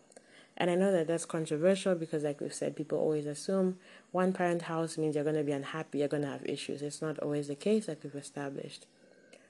And 0.57 0.71
I 0.71 0.75
know 0.75 0.91
that 0.91 1.07
that's 1.07 1.25
controversial 1.25 1.95
because, 1.95 2.23
like 2.23 2.39
we've 2.39 2.53
said, 2.53 2.75
people 2.75 2.97
always 2.97 3.25
assume 3.25 3.77
one 4.11 4.31
parent 4.31 4.63
house 4.63 4.97
means 4.97 5.15
you're 5.15 5.23
going 5.25 5.35
to 5.35 5.43
be 5.43 5.51
unhappy, 5.51 5.99
you're 5.99 6.07
going 6.07 6.23
to 6.23 6.29
have 6.29 6.45
issues. 6.45 6.81
It's 6.81 7.01
not 7.01 7.19
always 7.19 7.49
the 7.49 7.55
case, 7.55 7.87
like 7.87 8.03
we've 8.03 8.15
established. 8.15 8.85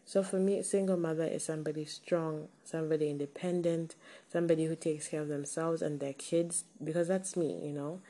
So 0.03 0.21
for 0.23 0.37
me, 0.37 0.61
single 0.61 0.97
mother 0.97 1.25
is 1.25 1.43
somebody 1.43 1.85
strong, 1.85 2.47
somebody 2.63 3.09
independent, 3.09 3.95
somebody 4.31 4.65
who 4.65 4.75
takes 4.75 5.07
care 5.07 5.21
of 5.21 5.27
themselves 5.27 5.81
and 5.81 5.99
their 5.99 6.13
kids, 6.13 6.63
because 6.83 7.07
that's 7.07 7.35
me, 7.35 7.59
you 7.63 7.73
know. 7.73 8.01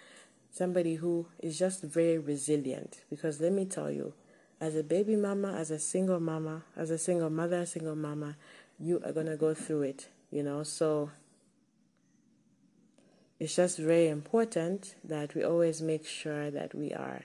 Somebody 0.52 0.96
who 0.96 1.28
is 1.40 1.60
just 1.60 1.84
very 1.84 2.18
resilient. 2.18 3.02
Because 3.10 3.42
let 3.42 3.52
me 3.52 3.66
tell 3.66 3.92
you, 3.92 4.14
as 4.60 4.76
a 4.76 4.84
baby 4.84 5.16
mama, 5.16 5.54
as 5.54 5.72
a 5.72 5.80
single 5.80 6.20
mama, 6.20 6.64
as 6.78 6.92
a 6.92 6.98
single 6.98 7.30
mother, 7.30 7.66
single 7.66 7.96
mama, 7.96 8.38
you 8.80 9.02
are 9.06 9.12
going 9.12 9.28
to 9.28 9.38
go 9.38 9.54
through 9.54 9.84
it, 9.84 10.08
you 10.32 10.44
know. 10.44 10.64
So 10.64 11.12
it's 13.40 13.56
just 13.56 13.78
very 13.78 14.08
important 14.08 14.96
that 15.04 15.36
we 15.36 15.44
always 15.44 15.82
make 15.82 16.06
sure 16.06 16.50
that 16.52 16.74
we 16.74 16.94
are. 16.94 17.24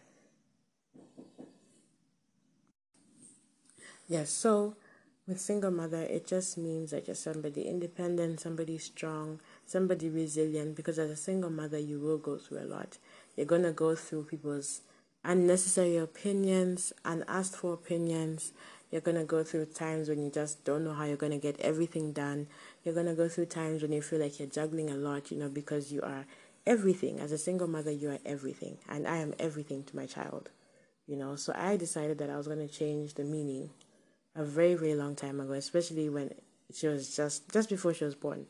Yes, 4.08 4.30
so 4.30 4.74
with 5.28 5.38
single 5.38 5.70
mother, 5.70 6.02
it 6.02 6.26
just 6.26 6.58
means 6.58 6.90
that 6.90 7.06
you're 7.06 7.14
somebody 7.14 7.62
independent, 7.62 8.40
somebody 8.40 8.76
strong, 8.78 9.40
somebody 9.64 10.08
resilient, 10.08 10.74
because 10.74 10.98
as 10.98 11.10
a 11.10 11.16
single 11.16 11.50
mother, 11.50 11.78
you 11.78 12.00
will 12.00 12.18
go 12.18 12.36
through 12.36 12.58
a 12.58 12.66
lot. 12.66 12.98
You're 13.36 13.46
going 13.46 13.62
to 13.62 13.70
go 13.70 13.94
through 13.94 14.24
people's 14.24 14.80
unnecessary 15.24 15.96
opinions, 15.96 16.92
unasked 17.04 17.54
for 17.54 17.72
opinions. 17.72 18.52
You're 18.90 19.00
going 19.00 19.16
to 19.18 19.24
go 19.24 19.44
through 19.44 19.66
times 19.66 20.08
when 20.08 20.20
you 20.24 20.30
just 20.30 20.64
don't 20.64 20.82
know 20.82 20.94
how 20.94 21.04
you're 21.04 21.16
going 21.16 21.30
to 21.30 21.38
get 21.38 21.60
everything 21.60 22.12
done. 22.12 22.48
You're 22.82 22.94
going 22.94 23.06
to 23.06 23.14
go 23.14 23.28
through 23.28 23.46
times 23.46 23.82
when 23.82 23.92
you 23.92 24.02
feel 24.02 24.20
like 24.20 24.38
you're 24.38 24.49
juggling 24.49 24.90
a 24.90 24.94
lot, 24.94 25.30
you 25.30 25.37
know, 25.37 25.49
because 25.49 25.92
you 25.92 26.00
are 26.02 26.26
everything. 26.66 27.20
As 27.20 27.32
a 27.32 27.38
single 27.38 27.68
mother, 27.68 27.90
you 27.90 28.10
are 28.10 28.18
everything. 28.25 28.78
And 28.88 29.06
I 29.06 29.18
am 29.18 29.34
everything 29.38 29.84
to 29.84 29.96
my 29.96 30.06
child, 30.06 30.50
you 31.06 31.16
know. 31.16 31.37
So 31.37 31.52
I 31.56 31.76
decided 31.76 32.18
that 32.18 32.30
I 32.30 32.37
was 32.37 32.46
going 32.46 32.66
to 32.66 32.72
change 32.72 33.14
the 33.14 33.25
meaning 33.25 33.70
a 34.34 34.44
very, 34.44 34.75
very 34.75 34.94
long 34.94 35.14
time 35.14 35.40
ago, 35.40 35.52
especially 35.52 36.08
when 36.08 36.32
she 36.72 36.87
was 36.87 37.14
just, 37.14 37.52
just 37.52 37.68
before 37.68 37.92
she 37.92 38.04
was 38.04 38.14
born. 38.14 38.46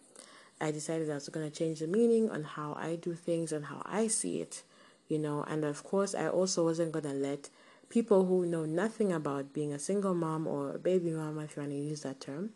I 0.60 0.70
decided 0.70 1.10
I 1.10 1.14
was 1.14 1.28
going 1.30 1.50
to 1.50 1.56
change 1.56 1.80
the 1.80 1.86
meaning 1.86 2.30
on 2.30 2.44
how 2.44 2.74
I 2.74 2.96
do 2.96 3.14
things 3.14 3.50
and 3.50 3.64
how 3.64 3.82
I 3.86 4.08
see 4.08 4.40
it, 4.40 4.62
you 5.08 5.18
know, 5.18 5.42
and 5.48 5.64
of 5.64 5.82
course, 5.82 6.14
I 6.14 6.28
also 6.28 6.64
wasn't 6.64 6.92
going 6.92 7.06
to 7.06 7.14
let 7.14 7.48
people 7.88 8.26
who 8.26 8.44
know 8.44 8.66
nothing 8.66 9.10
about 9.10 9.54
being 9.54 9.72
a 9.72 9.78
single 9.78 10.14
mom 10.14 10.46
or 10.46 10.74
a 10.74 10.78
baby 10.78 11.10
mama, 11.10 11.44
if 11.44 11.56
you 11.56 11.62
want 11.62 11.72
to 11.72 11.78
use 11.78 12.02
that 12.02 12.20
term, 12.20 12.50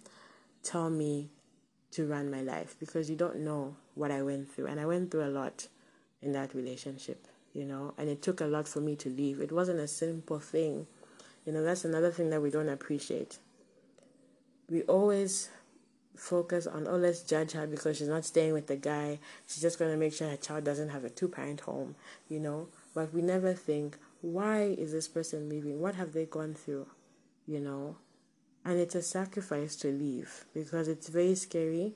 tell 0.63 0.91
me 0.91 1.31
to 1.95 2.07
run 2.07 2.31
my 2.31 2.43
life 2.43 2.75
because 2.81 3.09
you 3.09 3.17
don't 3.17 3.39
know 3.39 3.77
what 3.95 4.11
I 4.11 4.23
went 4.23 4.53
through. 4.53 4.67
And 4.67 4.81
I 4.81 4.87
went 4.87 5.11
through 5.11 5.27
a 5.27 5.31
lot 5.31 5.69
in 6.23 6.33
that 6.33 6.55
relationship, 6.55 7.27
you 7.53 7.65
know, 7.65 7.95
and 7.97 8.09
it 8.09 8.21
took 8.21 8.41
a 8.41 8.47
lot 8.47 8.67
for 8.67 8.81
me 8.81 8.97
to 8.97 9.09
leave. 9.09 9.41
It 9.41 9.53
wasn't 9.53 9.81
a 9.81 9.89
simple 9.89 10.41
thing. 10.41 10.87
You 11.47 11.53
know, 11.53 11.63
that's 11.63 11.85
another 11.85 12.11
thing 12.11 12.31
that 12.31 12.43
we 12.43 12.51
don't 12.51 12.69
appreciate. 12.69 13.39
We 14.69 14.83
always 14.83 15.51
focus 16.17 16.67
on, 16.67 16.87
oh, 16.89 16.97
let's 16.97 17.23
judge 17.23 17.53
her 17.53 17.67
because 17.67 17.99
she's 17.99 18.09
not 18.09 18.25
staying 18.25 18.55
with 18.55 18.67
the 18.67 18.77
guy. 18.77 19.19
She's 19.47 19.63
just 19.63 19.79
going 19.79 19.91
to 19.91 19.97
make 19.97 20.15
sure 20.15 20.29
her 20.29 20.37
child 20.37 20.65
doesn't 20.65 20.89
have 20.89 21.05
a 21.05 21.11
two 21.11 21.29
parent 21.29 21.61
home, 21.61 21.97
you 22.29 22.41
know. 22.41 22.69
But 22.95 23.13
we 23.13 23.23
never 23.23 23.53
think, 23.53 23.99
why 24.21 24.63
is 24.63 24.93
this 24.93 25.07
person 25.07 25.49
leaving? 25.49 25.81
What 25.81 25.95
have 25.97 26.13
they 26.13 26.25
gone 26.25 26.55
through, 26.55 26.87
you 27.47 27.61
know? 27.61 27.97
And 28.65 28.79
it's 28.79 28.95
a 28.95 29.03
sacrifice 29.03 29.77
to 29.77 29.89
leave 29.89 30.47
because 30.55 30.89
it's 30.89 31.09
very 31.09 31.35
scary 31.35 31.95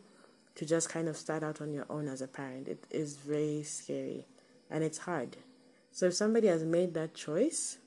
to 0.55 0.67
just 0.67 0.89
kind 0.89 1.09
of 1.09 1.17
start 1.17 1.43
out 1.43 1.61
on 1.61 1.73
your 1.73 1.87
own 1.89 2.09
as 2.09 2.21
a 2.21 2.27
parent. 2.27 2.69
It 2.69 2.85
is 2.91 3.17
very 3.17 3.63
scary 3.63 4.27
and 4.71 4.85
it's 4.85 4.99
hard. 4.99 5.37
So 5.93 6.07
if 6.07 6.15
somebody 6.15 6.49
has 6.49 6.65
made 6.65 6.95
that 6.95 7.15
choice, 7.15 7.79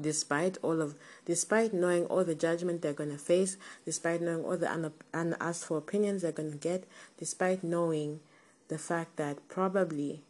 despite 0.00 0.58
all 0.62 0.80
of 0.80 0.94
despite 1.24 1.72
knowing 1.72 2.04
all 2.06 2.24
the 2.24 2.34
judgment 2.34 2.82
they're 2.82 2.92
going 2.92 3.10
to 3.10 3.18
face 3.18 3.56
despite 3.84 4.20
knowing 4.20 4.44
all 4.44 4.56
the 4.56 4.70
un- 4.70 4.92
unasked 5.14 5.64
for 5.64 5.78
opinions 5.78 6.22
they're 6.22 6.32
going 6.32 6.50
to 6.50 6.58
get 6.58 6.84
despite 7.18 7.64
knowing 7.64 8.20
the 8.68 8.78
fact 8.78 9.16
that 9.16 9.48
probably 9.48 10.22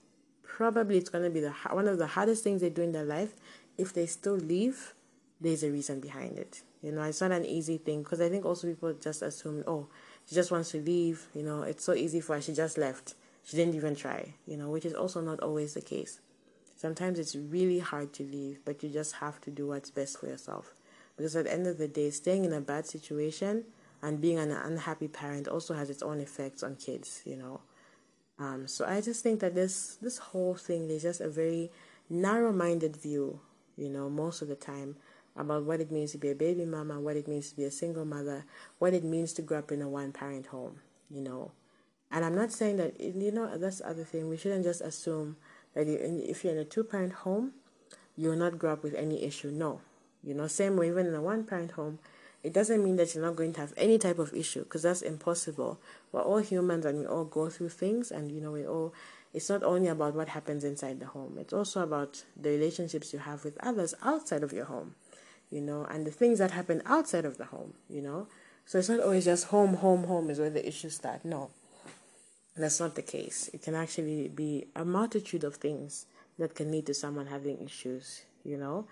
probably 0.42 0.96
it's 0.98 1.10
going 1.10 1.24
to 1.24 1.30
be 1.30 1.40
the 1.40 1.50
one 1.70 1.88
of 1.88 1.98
the 1.98 2.06
hardest 2.08 2.44
things 2.44 2.60
they 2.60 2.70
do 2.70 2.82
in 2.82 2.92
their 2.92 3.04
life 3.04 3.34
if 3.76 3.92
they 3.92 4.06
still 4.06 4.36
leave 4.36 4.94
there's 5.40 5.62
a 5.62 5.70
reason 5.70 6.00
behind 6.00 6.38
it 6.38 6.62
you 6.86 6.92
know 6.92 7.02
it's 7.02 7.20
not 7.20 7.32
an 7.32 7.44
easy 7.44 7.78
thing 7.78 8.02
because 8.02 8.20
i 8.20 8.28
think 8.28 8.44
also 8.44 8.68
people 8.68 8.92
just 8.94 9.22
assume 9.22 9.62
oh 9.66 9.86
she 10.26 10.34
just 10.34 10.50
wants 10.50 10.70
to 10.70 10.78
leave 10.78 11.26
you 11.34 11.42
know 11.42 11.62
it's 11.62 11.84
so 11.84 11.94
easy 11.94 12.20
for 12.20 12.36
her 12.36 12.40
she 12.40 12.54
just 12.54 12.78
left 12.78 13.14
she 13.44 13.56
didn't 13.56 13.74
even 13.74 13.94
try 13.94 14.34
you 14.46 14.56
know 14.56 14.70
which 14.70 14.84
is 14.84 14.94
also 14.94 15.20
not 15.20 15.40
always 15.40 15.74
the 15.74 15.82
case 15.82 16.20
Sometimes 16.76 17.18
it's 17.18 17.34
really 17.34 17.78
hard 17.78 18.12
to 18.12 18.22
leave, 18.22 18.60
but 18.64 18.82
you 18.82 18.90
just 18.90 19.14
have 19.16 19.40
to 19.40 19.50
do 19.50 19.68
what's 19.68 19.90
best 19.90 20.20
for 20.20 20.26
yourself. 20.26 20.74
Because 21.16 21.34
at 21.34 21.46
the 21.46 21.52
end 21.52 21.66
of 21.66 21.78
the 21.78 21.88
day, 21.88 22.10
staying 22.10 22.44
in 22.44 22.52
a 22.52 22.60
bad 22.60 22.86
situation 22.86 23.64
and 24.02 24.20
being 24.20 24.38
an 24.38 24.50
unhappy 24.50 25.08
parent 25.08 25.48
also 25.48 25.72
has 25.72 25.88
its 25.88 26.02
own 26.02 26.20
effects 26.20 26.62
on 26.62 26.76
kids, 26.76 27.22
you 27.24 27.36
know. 27.36 27.62
Um, 28.38 28.68
so 28.68 28.84
I 28.84 29.00
just 29.00 29.22
think 29.22 29.40
that 29.40 29.54
this 29.54 29.96
this 30.02 30.18
whole 30.18 30.54
thing 30.54 30.90
is 30.90 31.02
just 31.02 31.22
a 31.22 31.30
very 31.30 31.70
narrow-minded 32.10 32.94
view, 32.98 33.40
you 33.78 33.88
know, 33.88 34.10
most 34.10 34.42
of 34.42 34.48
the 34.48 34.54
time 34.54 34.96
about 35.36 35.64
what 35.64 35.80
it 35.80 35.90
means 35.90 36.12
to 36.12 36.18
be 36.18 36.30
a 36.30 36.34
baby 36.34 36.64
mama, 36.64 37.00
what 37.00 37.16
it 37.16 37.28
means 37.28 37.50
to 37.50 37.56
be 37.56 37.64
a 37.64 37.70
single 37.70 38.04
mother, 38.04 38.44
what 38.78 38.94
it 38.94 39.04
means 39.04 39.32
to 39.34 39.42
grow 39.42 39.58
up 39.58 39.72
in 39.72 39.82
a 39.82 39.88
one-parent 39.88 40.46
home, 40.46 40.80
you 41.10 41.20
know. 41.20 41.52
And 42.10 42.24
I'm 42.24 42.34
not 42.34 42.52
saying 42.52 42.76
that 42.76 43.00
you 43.00 43.32
know 43.32 43.58
that's 43.58 43.78
the 43.78 43.88
other 43.88 44.04
thing. 44.04 44.28
We 44.28 44.36
shouldn't 44.36 44.64
just 44.64 44.80
assume 44.80 45.36
that 45.74 45.86
if 45.88 46.44
you're 46.44 46.52
in 46.52 46.58
a 46.58 46.64
two 46.64 46.84
parent 46.84 47.12
home, 47.12 47.52
you 48.16 48.30
will 48.30 48.36
not 48.36 48.58
grow 48.58 48.72
up 48.72 48.82
with 48.82 48.94
any 48.94 49.22
issue. 49.24 49.50
No. 49.50 49.80
You 50.24 50.34
know, 50.34 50.46
same 50.46 50.76
way, 50.76 50.88
even 50.88 51.06
in 51.06 51.14
a 51.14 51.20
one 51.20 51.44
parent 51.44 51.72
home, 51.72 51.98
it 52.42 52.52
doesn't 52.52 52.82
mean 52.82 52.96
that 52.96 53.14
you're 53.14 53.24
not 53.24 53.36
going 53.36 53.52
to 53.54 53.60
have 53.60 53.74
any 53.76 53.98
type 53.98 54.18
of 54.18 54.32
issue 54.32 54.64
because 54.64 54.82
that's 54.82 55.02
impossible. 55.02 55.80
We're 56.12 56.22
all 56.22 56.38
humans 56.38 56.86
and 56.86 57.00
we 57.00 57.06
all 57.06 57.24
go 57.24 57.50
through 57.50 57.70
things, 57.70 58.10
and 58.10 58.30
you 58.30 58.40
know, 58.40 58.52
we 58.52 58.66
all. 58.66 58.94
It's 59.34 59.50
not 59.50 59.62
only 59.62 59.88
about 59.88 60.14
what 60.14 60.28
happens 60.30 60.64
inside 60.64 60.98
the 60.98 61.06
home, 61.06 61.36
it's 61.38 61.52
also 61.52 61.82
about 61.82 62.24
the 62.40 62.50
relationships 62.50 63.12
you 63.12 63.18
have 63.18 63.44
with 63.44 63.58
others 63.62 63.94
outside 64.02 64.42
of 64.42 64.52
your 64.52 64.64
home, 64.64 64.94
you 65.50 65.60
know, 65.60 65.86
and 65.90 66.06
the 66.06 66.10
things 66.10 66.38
that 66.38 66.50
happen 66.50 66.82
outside 66.86 67.24
of 67.24 67.38
the 67.38 67.46
home, 67.46 67.74
you 67.88 68.02
know. 68.02 68.26
So 68.64 68.78
it's 68.78 68.88
not 68.88 69.00
always 69.00 69.24
just 69.24 69.46
home, 69.48 69.74
home, 69.74 70.04
home 70.04 70.30
is 70.30 70.38
where 70.38 70.50
the 70.50 70.66
issues 70.66 70.96
start. 70.96 71.24
No, 71.24 71.50
that's 72.56 72.80
not 72.80 72.94
the 72.94 73.02
case. 73.02 73.48
It 73.52 73.62
can 73.62 73.74
actually 73.74 74.28
be 74.28 74.66
a 74.74 74.84
multitude 74.84 75.44
of 75.44 75.56
things 75.56 76.06
that 76.38 76.54
can 76.54 76.70
lead 76.70 76.86
to 76.86 76.94
someone 76.94 77.26
having 77.26 77.62
issues, 77.64 78.22
you 78.44 78.56
know. 78.56 78.86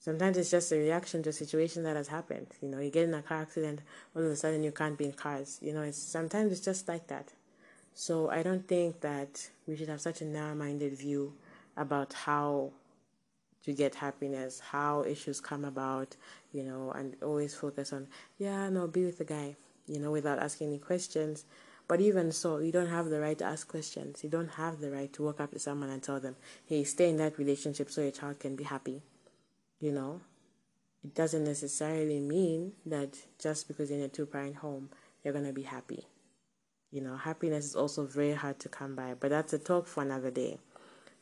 Sometimes 0.00 0.36
it's 0.36 0.50
just 0.50 0.70
a 0.72 0.76
reaction 0.76 1.22
to 1.22 1.30
a 1.30 1.32
situation 1.32 1.82
that 1.84 1.96
has 1.96 2.08
happened. 2.08 2.48
You 2.60 2.68
know, 2.68 2.78
you 2.78 2.90
get 2.90 3.04
in 3.04 3.14
a 3.14 3.22
car 3.22 3.40
accident, 3.40 3.80
all 4.14 4.22
of 4.22 4.30
a 4.30 4.36
sudden 4.36 4.62
you 4.62 4.70
can't 4.70 4.98
be 4.98 5.06
in 5.06 5.12
cars. 5.12 5.58
You 5.62 5.72
know, 5.72 5.80
it's 5.80 5.96
sometimes 5.96 6.52
it's 6.52 6.60
just 6.60 6.88
like 6.88 7.06
that. 7.06 7.32
So 7.94 8.28
I 8.28 8.42
don't 8.42 8.66
think 8.68 9.00
that 9.00 9.48
we 9.66 9.76
should 9.76 9.88
have 9.88 10.00
such 10.00 10.20
a 10.20 10.24
narrow-minded 10.26 10.98
view 10.98 11.34
about 11.76 12.12
how 12.12 12.72
to 13.64 13.72
get 13.72 13.94
happiness, 13.94 14.60
how 14.60 15.02
issues 15.04 15.40
come 15.40 15.64
about, 15.64 16.16
you 16.52 16.62
know, 16.62 16.90
and 16.92 17.16
always 17.22 17.54
focus 17.54 17.92
on, 17.92 18.06
yeah, 18.38 18.68
no, 18.68 18.86
be 18.86 19.04
with 19.04 19.18
the 19.18 19.24
guy, 19.24 19.56
you 19.86 19.98
know, 19.98 20.10
without 20.10 20.38
asking 20.38 20.68
any 20.68 20.78
questions 20.78 21.44
but 21.86 22.00
even 22.00 22.32
so, 22.32 22.58
you 22.58 22.72
don't 22.72 22.88
have 22.88 23.10
the 23.10 23.20
right 23.20 23.36
to 23.38 23.44
ask 23.44 23.68
questions. 23.68 24.24
You 24.24 24.30
don't 24.30 24.52
have 24.52 24.80
the 24.80 24.90
right 24.90 25.12
to 25.12 25.22
walk 25.22 25.40
up 25.40 25.52
to 25.52 25.58
someone 25.58 25.90
and 25.90 26.02
tell 26.02 26.18
them, 26.18 26.36
hey, 26.66 26.84
stay 26.84 27.10
in 27.10 27.18
that 27.18 27.38
relationship 27.38 27.90
so 27.90 28.00
your 28.00 28.10
child 28.10 28.40
can 28.40 28.56
be 28.56 28.64
happy. 28.64 29.02
You 29.80 29.92
know? 29.92 30.20
It 31.04 31.14
doesn't 31.14 31.44
necessarily 31.44 32.20
mean 32.20 32.72
that 32.86 33.18
just 33.38 33.68
because 33.68 33.90
you're 33.90 33.98
in 33.98 34.06
a 34.06 34.08
two 34.08 34.24
parent 34.24 34.56
home, 34.56 34.88
you're 35.22 35.34
going 35.34 35.44
to 35.44 35.52
be 35.52 35.62
happy. 35.62 36.06
You 36.90 37.02
know, 37.02 37.16
happiness 37.16 37.66
is 37.66 37.76
also 37.76 38.06
very 38.06 38.32
hard 38.32 38.58
to 38.60 38.70
come 38.70 38.94
by, 38.94 39.14
but 39.18 39.28
that's 39.28 39.52
a 39.52 39.58
talk 39.58 39.86
for 39.86 40.02
another 40.02 40.30
day. 40.30 40.58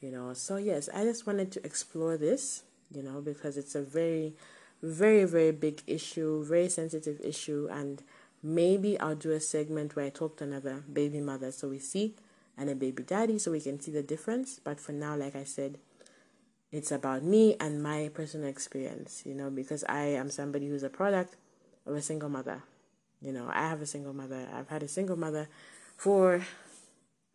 You 0.03 0.11
know, 0.11 0.35
so 0.35 0.57
yes, 0.57 0.91
I 0.93 1.05
just 1.05 1.27
wanted 1.27 1.51
to 1.53 1.65
explore 1.65 2.19
this, 2.19 2.65
you 2.95 3.03
know, 3.03 3.23
because 3.23 3.57
it's 3.57 3.75
a 3.75 3.83
very, 3.83 4.35
very, 4.83 5.25
very 5.25 5.53
big 5.53 5.83
issue, 5.87 6.45
very 6.45 6.69
sensitive 6.69 7.19
issue, 7.23 7.69
and 7.71 8.03
Maybe 8.43 8.99
I'll 8.99 9.15
do 9.15 9.31
a 9.31 9.41
segment 9.41 9.95
where 9.95 10.07
I 10.07 10.11
talk 10.11 10.39
to 10.39 10.45
another 10.45 10.83
baby 10.93 11.21
mother 11.21 11.53
so 11.53 11.69
we 11.69 11.79
see 11.79 12.17
and 12.59 12.69
a 12.69 12.75
baby 12.75 13.05
daddy 13.05 13.39
so 13.39 13.53
we 13.53 13.61
can 13.61 13.79
see 13.79 13.93
the 13.93 14.03
difference. 14.03 14.59
But 14.63 14.81
for 14.81 14.91
now, 14.91 15.15
like 15.17 15.37
I 15.37 15.45
said, 15.45 15.79
it's 16.73 16.91
about 16.91 17.23
me 17.23 17.55
and 17.61 17.83
my 17.83 18.11
personal 18.13 18.49
experience, 18.49 19.23
you 19.25 19.35
know, 19.35 19.49
because 19.49 19.85
I 19.89 20.05
am 20.07 20.29
somebody 20.29 20.69
who's 20.69 20.83
a 20.83 20.89
product 20.89 21.37
of 21.87 21.95
a 21.95 22.03
single 22.03 22.29
mother. 22.29 22.63
You 23.21 23.33
know, 23.33 23.49
I 23.53 23.69
have 23.69 23.81
a 23.81 23.87
single 23.87 24.13
mother. 24.13 24.49
I've 24.53 24.69
had 24.69 24.83
a 24.83 24.89
single 24.89 25.17
mother 25.17 25.49
for, 25.97 26.45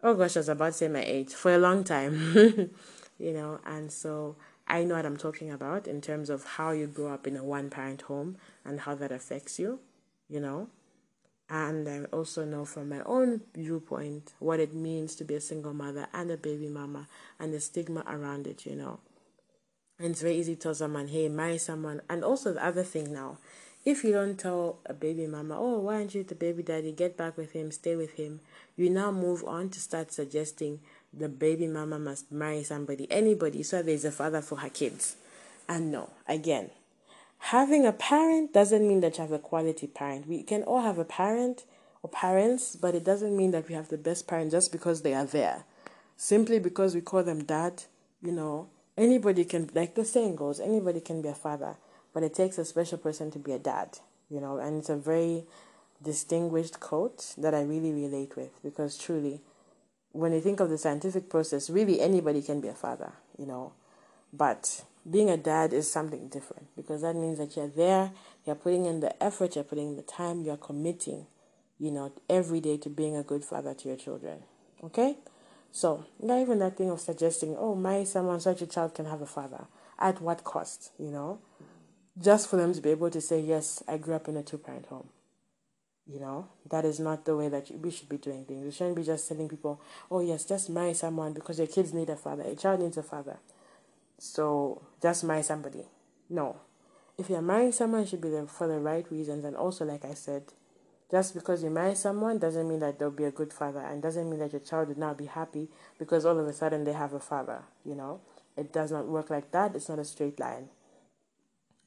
oh 0.03 0.13
gosh, 0.13 0.37
I 0.37 0.39
was 0.41 0.49
about 0.49 0.67
to 0.67 0.73
say 0.73 0.87
my 0.87 1.03
age, 1.03 1.33
for 1.33 1.53
a 1.53 1.57
long 1.57 1.83
time, 1.83 2.33
you 3.19 3.33
know, 3.33 3.59
and 3.65 3.91
so 3.91 4.35
I 4.67 4.83
know 4.83 4.95
what 4.95 5.05
I'm 5.05 5.17
talking 5.17 5.51
about 5.51 5.87
in 5.87 6.01
terms 6.01 6.29
of 6.29 6.43
how 6.43 6.71
you 6.71 6.87
grow 6.87 7.13
up 7.13 7.27
in 7.27 7.37
a 7.37 7.43
one 7.43 7.69
parent 7.69 8.03
home 8.03 8.37
and 8.65 8.81
how 8.81 8.95
that 8.95 9.11
affects 9.11 9.59
you, 9.59 9.79
you 10.29 10.39
know 10.39 10.69
and 11.49 11.87
I 11.87 12.03
also 12.11 12.43
know 12.43 12.65
from 12.65 12.89
my 12.89 13.01
own 13.05 13.41
viewpoint 13.55 14.33
what 14.39 14.59
it 14.59 14.73
means 14.73 15.15
to 15.15 15.23
be 15.23 15.35
a 15.35 15.41
single 15.41 15.73
mother 15.73 16.07
and 16.13 16.29
a 16.29 16.37
baby 16.37 16.67
mama 16.67 17.07
and 17.39 17.53
the 17.53 17.61
stigma 17.61 18.03
around 18.05 18.47
it, 18.47 18.65
you 18.65 18.75
know. 18.75 18.99
And 19.97 20.11
it's 20.11 20.21
very 20.21 20.35
easy 20.35 20.55
to 20.55 20.61
tell 20.61 20.75
someone, 20.75 21.07
hey, 21.07 21.29
marry 21.29 21.57
someone. 21.57 22.01
And 22.09 22.23
also 22.23 22.53
the 22.53 22.63
other 22.63 22.83
thing 22.83 23.13
now, 23.13 23.37
if 23.87 24.03
you 24.03 24.11
don't 24.11 24.37
tell 24.37 24.79
a 24.85 24.93
baby 24.93 25.27
mama, 25.27 25.57
oh, 25.57 25.79
why 25.79 25.93
aren't 25.95 26.13
you 26.13 26.21
the 26.21 26.35
baby 26.35 26.61
daddy? 26.61 26.91
Get 26.91 27.15
back 27.15 27.37
with 27.37 27.53
him, 27.53 27.71
stay 27.71 27.95
with 27.95 28.15
him. 28.15 28.41
You 28.75 28.89
now 28.89 29.11
move 29.11 29.45
on 29.45 29.69
to 29.69 29.79
start 29.79 30.11
suggesting 30.11 30.81
the 31.13 31.29
baby 31.29 31.67
mama 31.67 31.97
must 31.97 32.29
marry 32.29 32.63
somebody, 32.63 33.09
anybody, 33.09 33.63
so 33.63 33.81
there's 33.81 34.03
a 34.03 34.11
father 34.11 34.41
for 34.41 34.57
her 34.57 34.67
kids. 34.67 35.15
And 35.69 35.89
no, 35.89 36.09
again, 36.27 36.71
having 37.37 37.85
a 37.85 37.93
parent 37.93 38.51
doesn't 38.51 38.85
mean 38.85 38.99
that 38.99 39.17
you 39.17 39.21
have 39.21 39.31
a 39.31 39.39
quality 39.39 39.87
parent. 39.87 40.27
We 40.27 40.43
can 40.43 40.63
all 40.63 40.81
have 40.81 40.97
a 40.97 41.05
parent 41.05 41.63
or 42.03 42.09
parents, 42.09 42.75
but 42.75 42.93
it 42.93 43.05
doesn't 43.05 43.37
mean 43.37 43.51
that 43.51 43.69
we 43.69 43.75
have 43.75 43.87
the 43.87 43.97
best 43.97 44.27
parent 44.27 44.51
just 44.51 44.73
because 44.73 45.01
they 45.01 45.13
are 45.13 45.25
there. 45.25 45.63
Simply 46.17 46.59
because 46.59 46.93
we 46.93 46.99
call 46.99 47.23
them 47.23 47.45
dad, 47.45 47.83
you 48.21 48.33
know, 48.33 48.67
anybody 48.97 49.45
can, 49.45 49.69
like 49.73 49.95
the 49.95 50.03
saying 50.03 50.35
goes, 50.35 50.59
anybody 50.59 50.99
can 50.99 51.21
be 51.21 51.29
a 51.29 51.33
father, 51.33 51.77
but 52.17 52.23
it 52.23 52.33
takes 52.33 52.57
a 52.57 52.65
special 52.65 52.97
person 52.97 53.29
to 53.29 53.37
be 53.37 53.51
a 53.51 53.59
dad, 53.59 53.99
you 54.27 54.41
know, 54.41 54.57
and 54.57 54.79
it's 54.79 54.89
a 54.89 54.95
very 54.95 55.43
distinguished 56.03 56.79
quote 56.79 57.35
that 57.37 57.53
I 57.53 57.61
really 57.61 57.91
relate 57.91 58.35
with 58.35 58.59
because 58.63 58.97
truly, 58.97 59.39
when 60.13 60.33
you 60.33 60.41
think 60.41 60.59
of 60.59 60.71
the 60.71 60.79
scientific 60.79 61.29
process, 61.29 61.69
really 61.69 62.01
anybody 62.01 62.41
can 62.41 62.59
be 62.59 62.69
a 62.69 62.73
father, 62.73 63.13
you 63.37 63.45
know, 63.45 63.73
but 64.33 64.83
being 65.07 65.29
a 65.29 65.37
dad 65.37 65.73
is 65.73 65.91
something 65.91 66.27
different 66.27 66.65
because 66.75 67.03
that 67.03 67.15
means 67.15 67.37
that 67.37 67.55
you're 67.55 67.67
there, 67.67 68.09
you're 68.47 68.55
putting 68.55 68.87
in 68.87 68.99
the 68.99 69.23
effort, 69.23 69.53
you're 69.53 69.63
putting 69.63 69.89
in 69.89 69.95
the 69.95 70.01
time, 70.01 70.41
you're 70.41 70.57
committing, 70.57 71.27
you 71.77 71.91
know, 71.91 72.11
every 72.27 72.59
day 72.59 72.77
to 72.77 72.89
being 72.89 73.15
a 73.15 73.21
good 73.21 73.45
father 73.45 73.75
to 73.75 73.89
your 73.89 73.97
children. 73.97 74.39
Okay? 74.83 75.17
So, 75.71 76.05
not 76.19 76.39
even 76.39 76.57
that 76.57 76.77
thing 76.77 76.89
of 76.89 76.99
suggesting, 76.99 77.55
oh, 77.59 77.75
my 77.75 78.05
someone, 78.05 78.39
such 78.39 78.63
a 78.63 78.65
child 78.65 78.95
can 78.95 79.05
have 79.05 79.21
a 79.21 79.27
father. 79.27 79.65
At 79.99 80.19
what 80.19 80.43
cost, 80.43 80.93
you 80.97 81.11
know? 81.11 81.41
Just 82.21 82.49
for 82.49 82.55
them 82.57 82.73
to 82.73 82.81
be 82.81 82.89
able 82.89 83.11
to 83.11 83.21
say, 83.21 83.39
yes, 83.39 83.83
I 83.87 83.97
grew 83.97 84.15
up 84.15 84.27
in 84.27 84.37
a 84.37 84.43
two 84.43 84.57
parent 84.57 84.87
home. 84.87 85.09
You 86.07 86.21
know, 86.21 86.47
that 86.69 86.85
is 86.85 86.99
not 86.99 87.25
the 87.25 87.35
way 87.35 87.49
that 87.49 87.69
we 87.81 87.91
should 87.91 88.07
be 88.07 88.17
doing 88.17 88.45
things. 88.45 88.63
We 88.63 88.71
shouldn't 88.71 88.95
be 88.95 89.03
just 89.03 89.27
telling 89.27 89.49
people, 89.49 89.81
oh, 90.09 90.21
yes, 90.21 90.45
just 90.45 90.69
marry 90.69 90.93
someone 90.93 91.33
because 91.33 91.57
your 91.57 91.67
kids 91.67 91.93
need 91.93 92.09
a 92.09 92.15
father, 92.15 92.43
a 92.43 92.55
child 92.55 92.79
needs 92.79 92.97
a 92.97 93.03
father. 93.03 93.37
So 94.17 94.81
just 95.01 95.25
marry 95.25 95.43
somebody. 95.43 95.83
No. 96.29 96.55
If 97.17 97.29
you're 97.29 97.41
marrying 97.41 97.73
someone, 97.73 98.01
it 98.01 98.09
should 98.09 98.21
be 98.21 98.31
for 98.47 98.67
the 98.67 98.79
right 98.79 99.05
reasons. 99.11 99.43
And 99.43 99.55
also, 99.55 99.83
like 99.83 100.05
I 100.05 100.13
said, 100.13 100.43
just 101.11 101.33
because 101.33 101.63
you 101.63 101.69
marry 101.69 101.95
someone 101.95 102.37
doesn't 102.37 102.67
mean 102.67 102.79
that 102.79 102.99
they'll 102.99 103.11
be 103.11 103.25
a 103.25 103.31
good 103.31 103.51
father 103.53 103.79
and 103.79 104.01
doesn't 104.01 104.29
mean 104.29 104.39
that 104.39 104.53
your 104.53 104.61
child 104.61 104.87
would 104.87 104.97
not 104.97 105.17
be 105.17 105.25
happy 105.25 105.69
because 105.99 106.25
all 106.25 106.39
of 106.39 106.47
a 106.47 106.53
sudden 106.53 106.83
they 106.83 106.93
have 106.93 107.13
a 107.13 107.19
father, 107.19 107.63
you 107.85 107.95
know? 107.95 108.21
It 108.55 108.73
does 108.73 108.91
not 108.91 109.07
work 109.07 109.29
like 109.29 109.51
that. 109.51 109.75
It's 109.75 109.89
not 109.89 109.99
a 109.99 110.05
straight 110.05 110.39
line. 110.39 110.69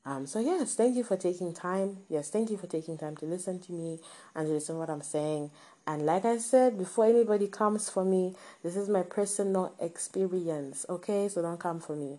Um, 0.04 0.26
so 0.26 0.40
yes, 0.40 0.74
thank 0.74 0.96
you 0.96 1.04
for 1.04 1.16
taking 1.16 1.52
time. 1.52 1.98
Yes, 2.08 2.30
thank 2.30 2.50
you 2.50 2.56
for 2.56 2.66
taking 2.66 2.96
time 2.96 3.16
to 3.18 3.26
listen 3.26 3.60
to 3.60 3.72
me 3.72 3.98
and 4.34 4.46
to 4.46 4.54
listen 4.54 4.76
to 4.76 4.78
what 4.78 4.88
I'm 4.88 5.02
saying. 5.02 5.50
And 5.86 6.06
like 6.06 6.24
I 6.24 6.38
said, 6.38 6.78
before 6.78 7.06
anybody 7.06 7.48
comes 7.48 7.90
for 7.90 8.04
me, 8.04 8.34
this 8.62 8.76
is 8.76 8.88
my 8.88 9.02
personal 9.02 9.74
experience. 9.78 10.86
Okay, 10.88 11.28
so 11.28 11.42
don't 11.42 11.60
come 11.60 11.80
for 11.80 11.96
me. 11.96 12.18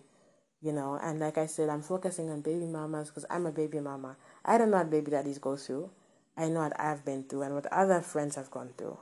You 0.62 0.72
know, 0.72 0.98
and 1.02 1.18
like 1.18 1.38
I 1.38 1.46
said, 1.46 1.68
I'm 1.68 1.82
focusing 1.82 2.30
on 2.30 2.40
baby 2.40 2.66
mamas 2.66 3.08
because 3.08 3.26
I'm 3.28 3.46
a 3.46 3.50
baby 3.52 3.80
mama. 3.80 4.16
I 4.44 4.58
don't 4.58 4.70
know 4.70 4.78
what 4.78 4.90
baby 4.90 5.10
daddies 5.10 5.38
go 5.38 5.56
through. 5.56 5.90
I 6.36 6.48
know 6.48 6.60
what 6.60 6.78
I've 6.78 7.04
been 7.04 7.24
through 7.24 7.42
and 7.42 7.54
what 7.54 7.66
other 7.72 8.00
friends 8.00 8.36
have 8.36 8.50
gone 8.52 8.70
through. 8.78 8.98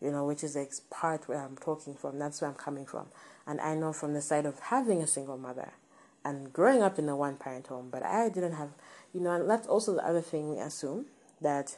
You 0.00 0.10
know, 0.10 0.26
which 0.26 0.42
is 0.42 0.54
the 0.54 0.66
part 0.90 1.28
where 1.28 1.38
I'm 1.40 1.56
talking 1.56 1.94
from. 1.94 2.18
That's 2.18 2.40
where 2.40 2.50
I'm 2.50 2.56
coming 2.56 2.84
from. 2.84 3.06
And 3.46 3.60
I 3.60 3.76
know 3.76 3.92
from 3.92 4.12
the 4.12 4.20
side 4.20 4.44
of 4.44 4.58
having 4.58 5.02
a 5.02 5.06
single 5.06 5.38
mother 5.38 5.72
and 6.24 6.52
growing 6.52 6.82
up 6.82 6.98
in 6.98 7.08
a 7.08 7.16
one 7.16 7.36
parent 7.36 7.66
home, 7.66 7.88
but 7.90 8.02
I 8.02 8.28
didn't 8.28 8.54
have, 8.54 8.70
you 9.12 9.20
know, 9.20 9.32
and 9.32 9.48
that's 9.48 9.66
also 9.66 9.94
the 9.94 10.06
other 10.06 10.22
thing 10.22 10.50
we 10.50 10.58
assume 10.58 11.06
that 11.40 11.76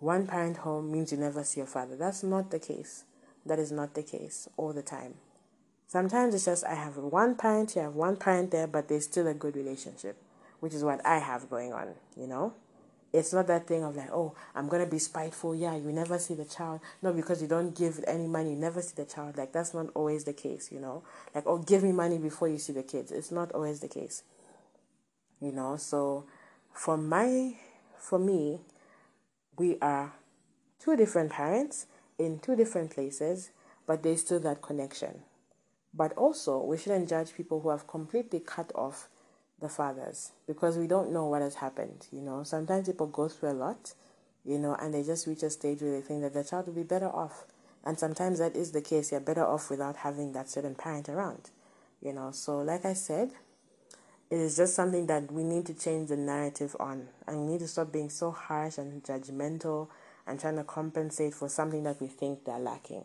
one 0.00 0.26
parent 0.26 0.58
home 0.58 0.90
means 0.90 1.12
you 1.12 1.18
never 1.18 1.44
see 1.44 1.60
your 1.60 1.66
father. 1.66 1.96
That's 1.96 2.22
not 2.22 2.50
the 2.50 2.58
case. 2.58 3.04
That 3.44 3.58
is 3.58 3.70
not 3.70 3.94
the 3.94 4.02
case 4.02 4.48
all 4.56 4.72
the 4.72 4.82
time. 4.82 5.14
Sometimes 5.86 6.34
it's 6.34 6.44
just 6.44 6.64
I 6.64 6.74
have 6.74 6.96
one 6.96 7.36
parent 7.36 7.72
here, 7.72 7.84
have 7.84 7.94
one 7.94 8.16
parent 8.16 8.50
there, 8.50 8.66
but 8.66 8.88
there's 8.88 9.04
still 9.04 9.28
a 9.28 9.34
good 9.34 9.54
relationship, 9.54 10.20
which 10.58 10.74
is 10.74 10.82
what 10.82 11.04
I 11.06 11.18
have 11.18 11.48
going 11.48 11.72
on, 11.72 11.94
you 12.16 12.26
know? 12.26 12.54
It's 13.16 13.32
not 13.32 13.46
that 13.46 13.66
thing 13.66 13.82
of 13.82 13.96
like, 13.96 14.10
oh, 14.12 14.34
I'm 14.54 14.68
gonna 14.68 14.84
be 14.84 14.98
spiteful. 14.98 15.54
Yeah, 15.54 15.74
you 15.74 15.90
never 15.90 16.18
see 16.18 16.34
the 16.34 16.44
child. 16.44 16.80
No, 17.00 17.14
because 17.14 17.40
you 17.40 17.48
don't 17.48 17.74
give 17.74 18.04
any 18.06 18.26
money, 18.26 18.50
you 18.50 18.56
never 18.56 18.82
see 18.82 18.92
the 18.94 19.06
child. 19.06 19.38
Like 19.38 19.52
that's 19.52 19.72
not 19.72 19.86
always 19.94 20.24
the 20.24 20.34
case, 20.34 20.70
you 20.70 20.78
know. 20.78 21.02
Like, 21.34 21.44
oh, 21.46 21.56
give 21.56 21.82
me 21.82 21.92
money 21.92 22.18
before 22.18 22.48
you 22.48 22.58
see 22.58 22.74
the 22.74 22.82
kids. 22.82 23.10
It's 23.10 23.32
not 23.32 23.52
always 23.52 23.80
the 23.80 23.88
case, 23.88 24.22
you 25.40 25.50
know. 25.50 25.78
So, 25.78 26.26
for 26.74 26.98
my, 26.98 27.54
for 27.96 28.18
me, 28.18 28.60
we 29.56 29.78
are 29.80 30.12
two 30.78 30.94
different 30.94 31.30
parents 31.32 31.86
in 32.18 32.38
two 32.38 32.54
different 32.54 32.90
places, 32.90 33.48
but 33.86 34.02
there's 34.02 34.20
still 34.20 34.40
that 34.40 34.60
connection. 34.60 35.22
But 35.94 36.12
also, 36.18 36.62
we 36.62 36.76
shouldn't 36.76 37.08
judge 37.08 37.34
people 37.34 37.60
who 37.60 37.70
have 37.70 37.86
completely 37.86 38.40
cut 38.40 38.70
off 38.74 39.08
the 39.60 39.68
fathers 39.68 40.32
because 40.46 40.76
we 40.76 40.86
don't 40.86 41.12
know 41.12 41.26
what 41.26 41.42
has 41.42 41.56
happened. 41.56 42.06
You 42.12 42.20
know, 42.20 42.42
sometimes 42.42 42.88
people 42.88 43.06
go 43.06 43.28
through 43.28 43.50
a 43.50 43.52
lot, 43.52 43.94
you 44.44 44.58
know, 44.58 44.74
and 44.74 44.92
they 44.92 45.02
just 45.02 45.26
reach 45.26 45.42
a 45.42 45.50
stage 45.50 45.80
where 45.82 45.92
they 45.92 46.00
think 46.00 46.22
that 46.22 46.34
the 46.34 46.44
child 46.44 46.66
will 46.66 46.74
be 46.74 46.82
better 46.82 47.08
off. 47.08 47.46
And 47.84 47.98
sometimes 47.98 48.38
that 48.40 48.56
is 48.56 48.72
the 48.72 48.82
case. 48.82 49.12
You're 49.12 49.20
better 49.20 49.46
off 49.46 49.70
without 49.70 49.96
having 49.96 50.32
that 50.32 50.48
certain 50.50 50.74
parent 50.74 51.08
around, 51.08 51.50
you 52.02 52.12
know. 52.12 52.32
So, 52.32 52.58
like 52.58 52.84
I 52.84 52.94
said, 52.94 53.30
it 54.28 54.38
is 54.40 54.56
just 54.56 54.74
something 54.74 55.06
that 55.06 55.30
we 55.30 55.44
need 55.44 55.66
to 55.66 55.74
change 55.74 56.08
the 56.08 56.16
narrative 56.16 56.74
on. 56.80 57.08
And 57.26 57.40
we 57.40 57.52
need 57.52 57.60
to 57.60 57.68
stop 57.68 57.92
being 57.92 58.10
so 58.10 58.32
harsh 58.32 58.76
and 58.76 59.04
judgmental 59.04 59.88
and 60.26 60.40
trying 60.40 60.56
to 60.56 60.64
compensate 60.64 61.32
for 61.34 61.48
something 61.48 61.84
that 61.84 62.00
we 62.00 62.08
think 62.08 62.44
they're 62.44 62.58
lacking. 62.58 63.04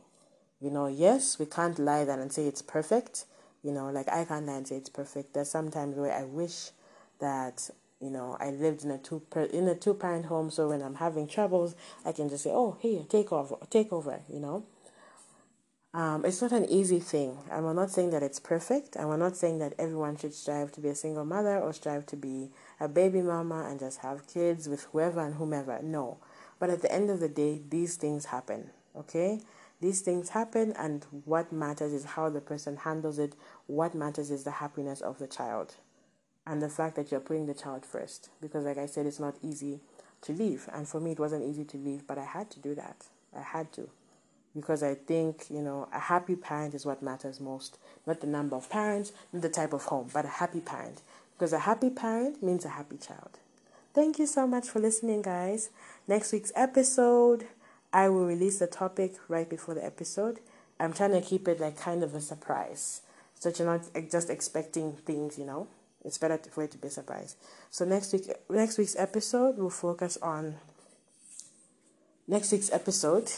You 0.59 0.71
know, 0.71 0.87
yes, 0.87 1.37
we 1.37 1.45
can't 1.45 1.77
lie 1.77 2.03
then 2.03 2.19
and 2.19 2.33
say 2.33 2.47
it's 2.47 2.63
perfect 2.63 3.25
you 3.63 3.71
know, 3.71 3.89
like 3.89 4.09
I 4.09 4.25
can't 4.25 4.67
say 4.67 4.77
it's 4.77 4.89
perfect. 4.89 5.33
There's 5.33 5.49
sometimes 5.49 5.97
where 5.97 6.13
I 6.13 6.23
wish 6.23 6.71
that 7.19 7.69
you 8.01 8.09
know 8.09 8.37
I 8.39 8.49
lived 8.51 8.83
in 8.83 8.91
a 8.91 8.97
two 8.97 9.21
per, 9.29 9.43
in 9.43 9.67
a 9.67 9.75
two 9.75 9.93
parent 9.93 10.25
home, 10.25 10.49
so 10.49 10.69
when 10.69 10.81
I'm 10.81 10.95
having 10.95 11.27
troubles, 11.27 11.75
I 12.05 12.11
can 12.11 12.29
just 12.29 12.43
say, 12.43 12.51
"Oh, 12.51 12.77
here, 12.79 13.03
take 13.07 13.31
over, 13.31 13.55
take 13.69 13.93
over." 13.93 14.21
You 14.29 14.39
know. 14.39 14.65
Um, 15.93 16.23
it's 16.23 16.41
not 16.41 16.53
an 16.53 16.69
easy 16.69 16.99
thing. 16.99 17.37
And 17.51 17.65
we're 17.65 17.73
not 17.73 17.91
saying 17.91 18.11
that 18.11 18.23
it's 18.23 18.39
perfect. 18.39 18.95
And 18.95 19.09
we're 19.09 19.17
not 19.17 19.35
saying 19.35 19.59
that 19.59 19.73
everyone 19.77 20.15
should 20.15 20.33
strive 20.33 20.71
to 20.73 20.81
be 20.81 20.87
a 20.87 20.95
single 20.95 21.25
mother 21.25 21.59
or 21.59 21.73
strive 21.73 22.05
to 22.07 22.15
be 22.15 22.49
a 22.79 22.87
baby 22.87 23.21
mama 23.21 23.67
and 23.69 23.77
just 23.77 23.99
have 23.99 24.25
kids 24.25 24.69
with 24.69 24.83
whoever 24.91 25.19
and 25.19 25.35
whomever. 25.35 25.79
No. 25.83 26.17
But 26.59 26.69
at 26.69 26.81
the 26.81 26.91
end 26.91 27.09
of 27.09 27.19
the 27.19 27.27
day, 27.27 27.61
these 27.69 27.97
things 27.97 28.25
happen. 28.25 28.69
Okay? 28.95 29.41
These 29.81 30.01
things 30.01 30.29
happen, 30.29 30.73
and 30.77 31.05
what 31.25 31.51
matters 31.51 31.91
is 31.91 32.05
how 32.05 32.29
the 32.29 32.39
person 32.39 32.77
handles 32.77 33.17
it. 33.17 33.33
What 33.65 33.95
matters 33.95 34.29
is 34.29 34.43
the 34.43 34.51
happiness 34.51 35.01
of 35.01 35.17
the 35.17 35.27
child 35.27 35.75
and 36.45 36.61
the 36.61 36.69
fact 36.69 36.95
that 36.95 37.11
you're 37.11 37.19
putting 37.19 37.47
the 37.47 37.55
child 37.55 37.85
first. 37.85 38.29
Because, 38.39 38.65
like 38.65 38.77
I 38.77 38.85
said, 38.85 39.07
it's 39.07 39.19
not 39.19 39.35
easy 39.41 39.79
to 40.21 40.33
leave. 40.33 40.69
And 40.71 40.87
for 40.87 40.99
me, 40.99 41.11
it 41.11 41.19
wasn't 41.19 41.43
easy 41.49 41.65
to 41.65 41.77
leave, 41.77 42.05
but 42.05 42.19
I 42.19 42.25
had 42.25 42.51
to 42.51 42.59
do 42.59 42.75
that. 42.75 43.05
I 43.35 43.41
had 43.41 43.71
to. 43.73 43.89
Because 44.55 44.83
I 44.83 44.93
think, 44.93 45.45
you 45.49 45.61
know, 45.61 45.87
a 45.91 45.99
happy 45.99 46.35
parent 46.35 46.75
is 46.75 46.85
what 46.85 47.01
matters 47.01 47.39
most. 47.39 47.79
Not 48.05 48.21
the 48.21 48.27
number 48.27 48.55
of 48.55 48.69
parents, 48.69 49.13
not 49.33 49.41
the 49.41 49.49
type 49.49 49.73
of 49.73 49.85
home, 49.85 50.09
but 50.13 50.25
a 50.25 50.29
happy 50.29 50.59
parent. 50.59 51.01
Because 51.33 51.53
a 51.53 51.59
happy 51.59 51.89
parent 51.89 52.43
means 52.43 52.65
a 52.65 52.69
happy 52.69 52.97
child. 52.97 53.39
Thank 53.93 54.19
you 54.19 54.27
so 54.27 54.45
much 54.45 54.67
for 54.67 54.79
listening, 54.79 55.21
guys. 55.21 55.69
Next 56.07 56.31
week's 56.31 56.51
episode 56.55 57.47
I 57.93 58.09
will 58.09 58.25
release 58.25 58.59
the 58.59 58.67
topic 58.67 59.15
right 59.27 59.49
before 59.49 59.75
the 59.75 59.85
episode. 59.85 60.39
I'm 60.79 60.93
trying 60.93 61.11
to 61.11 61.21
keep 61.21 61.47
it 61.47 61.59
like 61.59 61.77
kind 61.77 62.03
of 62.03 62.15
a 62.15 62.21
surprise. 62.21 63.01
So 63.39 63.51
you're 63.57 63.67
not 63.67 63.89
just 64.11 64.29
expecting 64.29 64.93
things, 64.93 65.37
you 65.37 65.45
know. 65.45 65.67
It's 66.03 66.17
better 66.17 66.37
for 66.37 66.63
it 66.63 66.71
to 66.71 66.77
be 66.77 66.87
a 66.87 66.91
surprise. 66.91 67.35
So 67.69 67.85
next 67.85 68.13
week 68.13 68.31
next 68.49 68.77
week's 68.77 68.95
episode 68.95 69.57
will 69.57 69.69
focus 69.69 70.17
on 70.21 70.55
next 72.27 72.51
week's 72.51 72.71
episode. 72.71 73.31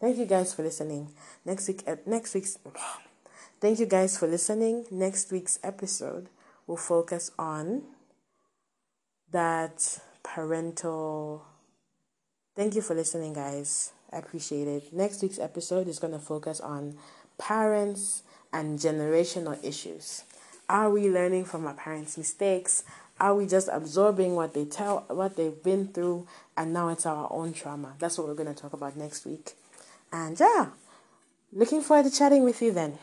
Thank 0.00 0.18
you 0.18 0.26
guys 0.26 0.54
for 0.54 0.62
listening. 0.62 1.08
Next 1.44 1.68
week 1.68 1.82
next 2.06 2.34
week's 2.34 2.58
Thank 3.60 3.80
you 3.80 3.86
guys 3.86 4.16
for 4.18 4.26
listening. 4.26 4.86
Next 4.90 5.32
week's 5.32 5.58
episode 5.62 6.28
will 6.66 6.76
focus 6.76 7.30
on 7.38 7.82
that 9.32 10.00
parental 10.22 11.44
Thank 12.56 12.74
you 12.74 12.80
for 12.80 12.94
listening, 12.94 13.34
guys. 13.34 13.92
I 14.12 14.18
appreciate 14.18 14.68
it. 14.68 14.92
Next 14.92 15.22
week's 15.22 15.38
episode 15.38 15.88
is 15.88 15.98
going 15.98 16.12
to 16.12 16.18
focus 16.18 16.60
on 16.60 16.96
parents 17.38 18.22
and 18.52 18.78
generational 18.78 19.62
issues. 19.64 20.24
Are 20.68 20.90
we 20.90 21.08
learning 21.08 21.44
from 21.44 21.66
our 21.66 21.74
parents' 21.74 22.16
mistakes? 22.16 22.84
Are 23.18 23.34
we 23.34 23.46
just 23.46 23.68
absorbing 23.72 24.34
what 24.34 24.52
they 24.52 24.64
tell, 24.64 25.04
what 25.08 25.36
they've 25.36 25.62
been 25.62 25.88
through, 25.88 26.26
and 26.56 26.72
now 26.72 26.88
it's 26.88 27.06
our 27.06 27.28
own 27.30 27.52
trauma? 27.52 27.94
That's 27.98 28.18
what 28.18 28.26
we're 28.26 28.34
going 28.34 28.52
to 28.52 28.60
talk 28.60 28.72
about 28.72 28.96
next 28.96 29.24
week. 29.24 29.54
And 30.12 30.38
yeah, 30.38 30.68
looking 31.52 31.80
forward 31.82 32.10
to 32.10 32.16
chatting 32.16 32.44
with 32.44 32.60
you 32.60 32.72
then. 32.72 32.98